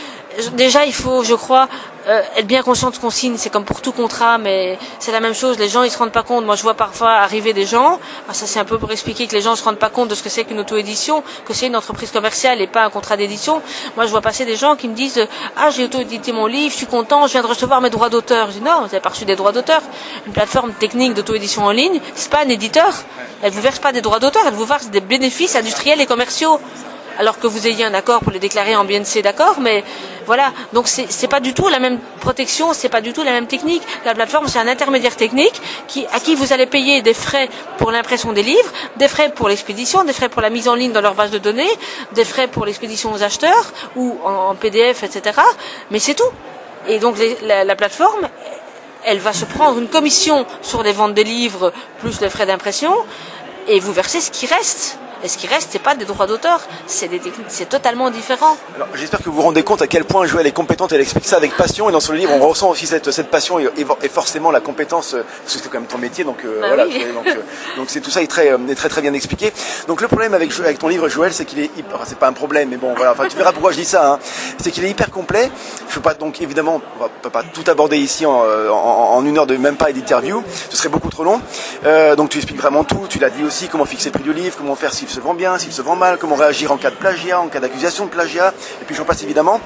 [0.54, 1.68] déjà, il faut, je crois,
[2.08, 5.12] euh, être bien conscient de ce qu'on signe, c'est comme pour tout contrat, mais c'est
[5.12, 5.58] la même chose.
[5.58, 6.44] Les gens, ils se rendent pas compte.
[6.44, 8.00] Moi, je vois parfois arriver des gens.
[8.32, 10.22] ça, c'est un peu pour expliquer que les gens se rendent pas compte de ce
[10.22, 13.62] que c'est qu'une auto-édition, que c'est une entreprise commerciale et pas un contrat d'édition.
[13.96, 16.78] Moi, je vois passer des gens qui me disent Ah, j'ai auto-édité mon livre, je
[16.78, 18.48] suis content, je viens de recevoir mes droits d'auteur.
[18.48, 19.82] Je dis Non, vous n'avez pas reçu des droits d'auteur.
[20.26, 22.92] Une plateforme technique d'auto-édition en ligne, c'est pas un éditeur.
[23.42, 26.60] Elle vous verse pas des droits d'auteur, elle vous verse des bénéfices industriels et commerciaux
[27.18, 29.84] alors que vous ayez un accord pour les déclarer en BNC, d'accord, mais
[30.26, 30.52] voilà.
[30.72, 33.82] Donc c'est pas du tout la même protection, c'est pas du tout la même technique.
[34.04, 37.48] La plateforme, c'est un intermédiaire technique qui, à qui vous allez payer des frais
[37.78, 40.92] pour l'impression des livres, des frais pour l'expédition, des frais pour la mise en ligne
[40.92, 41.70] dans leur base de données,
[42.12, 45.40] des frais pour l'expédition aux acheteurs ou en, PDF, etc.
[45.90, 46.30] Mais c'est tout.
[46.88, 48.28] Et donc la, la plateforme,
[49.04, 52.94] elle va se prendre une commission sur les ventes des livres plus les frais d'impression
[53.68, 54.98] et vous versez ce qui reste.
[55.24, 58.56] Et ce qui reste, c'est pas des droits d'auteur, c'est des techniques, c'est totalement différent.
[58.74, 61.26] Alors, j'espère que vous vous rendez compte à quel point Joël est compétente, elle explique
[61.26, 63.68] ça avec passion, et dans son livre, on ressent aussi cette, cette passion et,
[64.02, 66.68] et, forcément la compétence, euh, parce que c'est quand même ton métier, donc euh, bah
[66.68, 66.84] voilà.
[66.86, 67.42] Donc, euh,
[67.76, 69.52] donc c'est tout ça est très, est très très bien expliqué.
[69.86, 72.32] Donc le problème avec, avec ton livre, Joël, c'est qu'il est, enfin, c'est pas un
[72.32, 74.12] problème, mais bon, voilà, enfin, tu verras pourquoi je dis ça.
[74.12, 74.18] Hein.
[74.58, 75.50] C'est qu'il est hyper complet.
[75.88, 79.38] Je peux pas donc évidemment, on peut pas tout aborder ici en, en, en une
[79.38, 81.40] heure de même pas d'interview, ce serait beaucoup trop long.
[81.84, 83.06] Euh, donc tu expliques vraiment tout.
[83.08, 85.34] Tu l'as dit aussi, comment fixer le prix du livre, comment faire s'il se vend
[85.34, 88.10] bien, s'il se vend mal, comment réagir en cas de plagiat, en cas d'accusation de
[88.10, 89.60] plagiat, et puis j'en passe évidemment.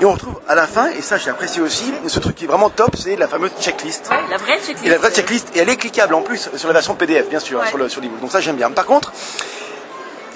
[0.00, 2.48] Et on retrouve à la fin, et ça j'ai apprécié aussi, ce truc qui est
[2.48, 4.10] vraiment top, c'est la fameuse checklist.
[4.30, 4.86] la vraie checklist.
[4.86, 7.40] Et la vraie checklist, et elle est cliquable en plus sur la version PDF, bien
[7.40, 8.70] sûr, sur le sur Donc ça j'aime bien.
[8.70, 9.12] Par contre,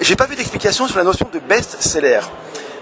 [0.01, 2.21] j'ai pas vu d'explication sur la notion de best-seller.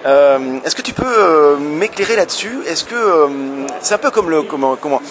[0.06, 2.63] Euh, est-ce que tu peux euh, m'éclairer là-dessus?
[2.65, 3.28] Est-ce que euh,
[3.82, 5.02] c'est un peu comme le comment comment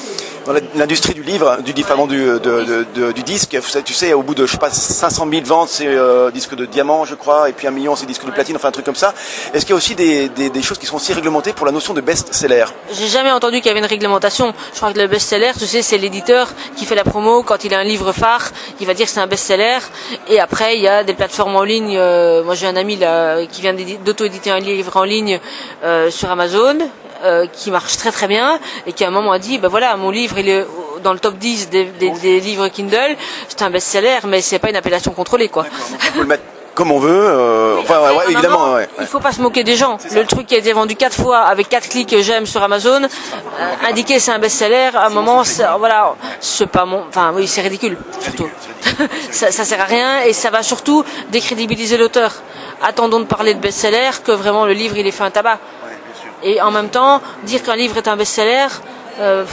[0.47, 4.53] dans l'industrie du livre, du du, de, du disque, tu sais, au bout de je
[4.53, 5.89] sais pas 500 000 ventes, c'est
[6.33, 8.73] disque de diamant, je crois, et puis un million, c'est disque de platine, enfin un
[8.73, 9.15] truc comme ça.
[9.53, 11.95] Est-ce qu'il y a aussi des, des, choses qui sont aussi réglementées pour la notion
[11.95, 12.67] de best-seller?
[12.93, 14.53] J'ai jamais entendu qu'il y avait une réglementation.
[14.73, 17.75] Je crois que le best-seller, tu sais, c'est l'éditeur qui fait la promo quand il
[17.75, 18.51] a un livre phare,
[18.81, 19.79] il va dire que c'est un best-seller,
[20.29, 21.99] et après il y a des plateformes en ligne.
[22.45, 22.99] moi j'ai un ami
[23.51, 23.75] qui vient
[24.05, 25.41] d'auto-éditer un livre en ligne
[25.85, 26.79] euh, sur Amazon
[27.25, 29.97] euh, qui marche très très bien et qui à un moment a dit ben voilà
[29.97, 30.67] mon livre il est
[31.03, 33.17] dans le top 10 des, des, livres Kindle
[33.49, 35.67] c'est un best-seller mais c'est pas une appellation contrôlée quoi
[36.81, 37.11] comme on veut.
[37.13, 38.73] Euh, enfin, ouais, évidemment.
[38.73, 39.99] Ouais, il faut pas se moquer des gens.
[40.15, 43.75] Le truc qui a été vendu quatre fois avec quatre clics j'aime sur Amazon, euh,
[43.87, 44.91] indiqué c'est un best-seller.
[44.95, 45.43] À un moment,
[45.79, 47.03] voilà, c'est pas mon.
[47.09, 48.49] Enfin, oui, c'est ridicule surtout.
[49.31, 52.33] ça, ça sert à rien et ça va surtout décrédibiliser l'auteur.
[52.83, 55.59] Attendons de parler de best-seller que vraiment le livre il est fait un tabac.
[56.43, 58.69] Et en même temps, dire qu'un livre est un best-seller.
[59.21, 59.45] Euh,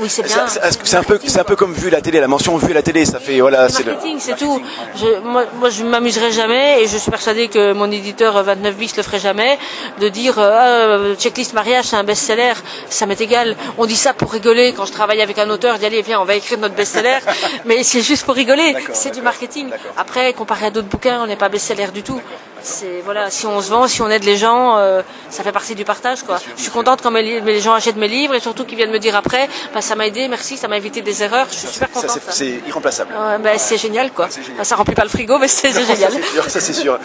[0.00, 0.46] oui, c'est bien.
[0.46, 3.04] C'est un peu, c'est un peu comme vu la télé, la mention vue la télé,
[3.04, 4.60] ça fait voilà, c'est marketing, c'est tout.
[4.96, 8.96] Je, moi, moi, je m'amuserai jamais et je suis persuadé que mon éditeur 29 bis
[8.96, 9.58] le ferait jamais
[10.00, 12.54] de dire euh, ah, checklist mariage c'est un best-seller,
[12.88, 13.56] ça m'est égal.
[13.76, 16.34] On dit ça pour rigoler quand je travaille avec un auteur, d'y viens, on va
[16.34, 17.18] écrire notre best-seller,
[17.66, 19.68] mais c'est juste pour rigoler, c'est du marketing.
[19.98, 22.20] Après, comparé à d'autres bouquins, on n'est pas best-seller du tout
[22.62, 25.74] c'est voilà, si on se vend, si on aide les gens, euh, ça fait partie
[25.74, 26.38] du partage quoi.
[26.56, 29.16] je suis contente quand les, gens achètent mes livres et surtout qu'ils viennent me dire
[29.16, 31.46] après, bah, ça m'a aidé, merci, ça m'a évité des erreurs.
[31.50, 32.18] Je suis super contente.
[32.30, 33.12] C'est irremplaçable.
[33.42, 34.28] bah, c'est génial quoi.
[34.56, 36.12] Bah, ça remplit pas le frigo, mais c'est génial.
[36.48, 36.98] Ça c'est sûr.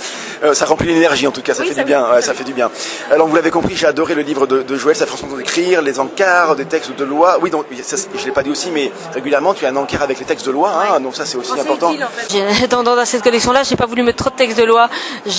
[0.44, 2.22] Euh, ça remplit l'énergie en tout cas, ça fait du bien.
[2.22, 2.70] ça fait du bien.
[3.12, 6.00] Alors vous l'avez compris, j'ai adoré le livre de, de Joël, sa façon d'écrire, les
[6.00, 7.38] encarts, des textes de loi.
[7.42, 10.20] Oui, donc ça, je l'ai pas dit aussi, mais régulièrement tu as un encart avec
[10.20, 11.94] les textes de loi, hein, donc ça c'est aussi important.
[12.70, 14.90] dans, dans, cette collection-là, j'ai pas voulu mettre trop de textes de loi.
[15.26, 15.30] Euh,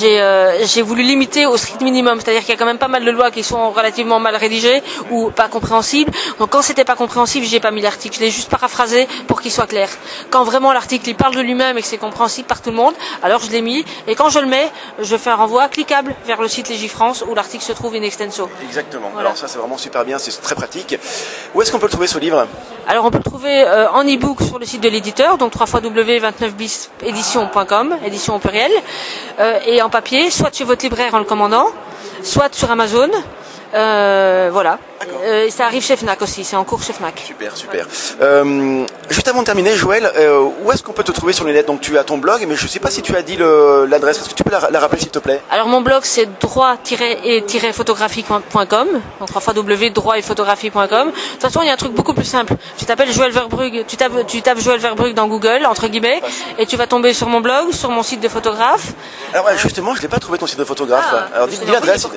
[0.64, 3.11] j'ai voulu limiter au strict minimum, c'est-à-dire qu'il y a quand même pas mal de
[3.11, 6.11] lois qui sont relativement mal rédigées ou pas compréhensibles.
[6.38, 9.52] Donc quand c'était pas compréhensible, j'ai pas mis l'article, je l'ai juste paraphrasé pour qu'il
[9.52, 9.88] soit clair.
[10.30, 12.94] Quand vraiment l'article il parle de lui-même et que c'est compréhensible par tout le monde,
[13.22, 13.84] alors je l'ai mis.
[14.07, 17.34] Et quand je le mets, je fais un renvoi cliquable vers le site Légifrance où
[17.34, 18.48] l'article se trouve in extenso.
[18.62, 19.11] Exactement.
[19.18, 20.98] Alors ça c'est vraiment super bien, c'est très pratique.
[21.54, 22.46] Où est-ce qu'on peut le trouver ce livre?
[22.88, 25.66] Alors on peut le trouver euh, en e-book sur le site de l'éditeur, donc 3
[25.66, 28.70] 29 bisédition.com, édition au pluriel,
[29.40, 31.68] euh, et en papier soit chez votre libraire en le commandant,
[32.22, 33.09] soit sur Amazon.
[33.74, 34.78] Euh, voilà.
[35.24, 37.22] Euh, ça arrive chez Fnac aussi, c'est en cours chez Fnac.
[37.24, 37.86] Super, super.
[38.20, 41.52] Euh, juste avant de terminer, Joël, euh, où est-ce qu'on peut te trouver sur les
[41.52, 41.68] lettres?
[41.68, 44.18] Donc tu as ton blog, mais je ne sais pas si tu as dit l'adresse.
[44.18, 45.40] Est-ce que tu peux la, rappeler s'il te plaît?
[45.50, 48.88] Alors mon blog c'est droit-et-photographie.com,
[49.20, 50.86] donc trois fois droit et photographie.com.
[50.86, 52.54] De toute façon, il y a un truc beaucoup plus simple.
[52.78, 56.20] Tu t'appelles Joël Verbrugge, tu tapes, tu tapes Joël Verbrugge dans Google, entre guillemets,
[56.58, 58.92] et tu vas tomber sur mon blog, sur mon site de photographe.
[59.34, 61.06] Alors justement, je n'ai pas trouvé ton site de photographe.
[61.12, 62.08] Ah, alors dis l'adresse.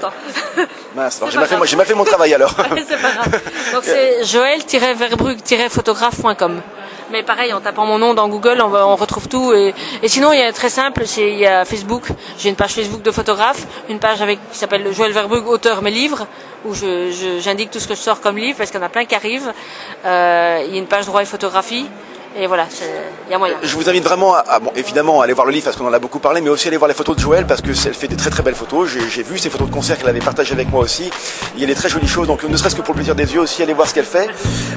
[0.95, 2.55] Mince, j'ai mal, fait, fait mon travail alors.
[2.87, 3.41] c'est pas grave.
[3.73, 6.61] Donc c'est joël-verbrugge-photographe.com.
[7.11, 9.51] Mais pareil, en tapant mon nom dans Google, on, on retrouve tout.
[9.53, 9.73] Et,
[10.07, 12.09] sinon, il y a très simple, c'est il y a Facebook.
[12.37, 15.89] J'ai une page Facebook de photographe, une page avec qui s'appelle Joël Verbrugge, auteur mes
[15.89, 16.27] livres,
[16.65, 19.05] où j'indique tout ce que je sors comme livre, parce qu'il y en a plein
[19.05, 19.51] qui arrivent.
[20.05, 21.87] Euh, il y a une page droit et photographie.
[22.37, 22.67] Et voilà,
[23.27, 23.55] il y a moyen.
[23.63, 25.93] Je vous invite vraiment à, bon, évidemment, à aller voir le livre parce qu'on en
[25.93, 28.07] a beaucoup parlé, mais aussi aller voir les photos de Joël parce que elle fait
[28.07, 28.87] des très très belles photos.
[28.87, 31.09] J'ai vu ces photos de concert qu'elle avait partagées avec moi aussi.
[31.55, 33.33] Il y a des très jolies choses, donc ne serait-ce que pour le plaisir des
[33.33, 34.29] yeux aussi, allez voir ce qu'elle fait.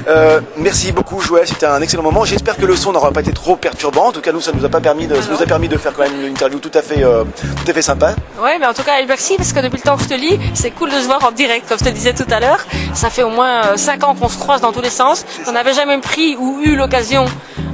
[0.07, 2.25] Euh, merci beaucoup Joël, c'était un excellent moment.
[2.25, 4.07] J'espère que le son n'aura pas été trop perturbant.
[4.07, 5.77] En tout cas, nous, ça nous a pas permis de, ça nous a permis de
[5.77, 8.15] faire quand même une interview tout à fait, euh, tout à fait sympa.
[8.41, 10.39] Ouais, mais en tout cas, merci parce que depuis le temps que je te lis,
[10.55, 12.65] c'est cool de se voir en direct, comme je te disais tout à l'heure.
[12.95, 15.25] Ça fait au moins 5 euh, ans qu'on se croise dans tous les sens.
[15.47, 17.25] On n'avait jamais pris ou eu l'occasion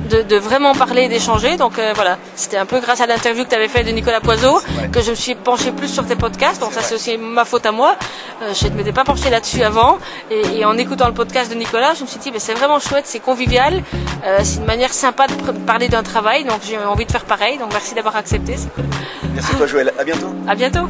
[0.09, 1.57] de, vraiment parler et d'échanger.
[1.57, 4.21] Donc euh, voilà, c'était un peu grâce à l'interview que tu avais fait de Nicolas
[4.21, 4.59] Poiseau
[4.91, 6.59] que je me suis penché plus sur tes podcasts.
[6.61, 7.95] Donc ça c'est aussi ma faute à moi.
[8.41, 9.97] Euh, je ne m'étais pas penché là-dessus avant.
[10.31, 13.19] Et, en écoutant le podcast de Nicolas, je me suis dit c'est vraiment chouette, c'est
[13.19, 13.81] convivial,
[14.25, 16.43] euh, c'est une manière sympa de parler d'un travail.
[16.43, 17.57] Donc j'ai envie de faire pareil.
[17.57, 18.55] Donc merci d'avoir accepté.
[19.33, 19.93] Merci à toi Joël.
[19.97, 20.33] À bientôt.
[20.47, 20.87] À bientôt.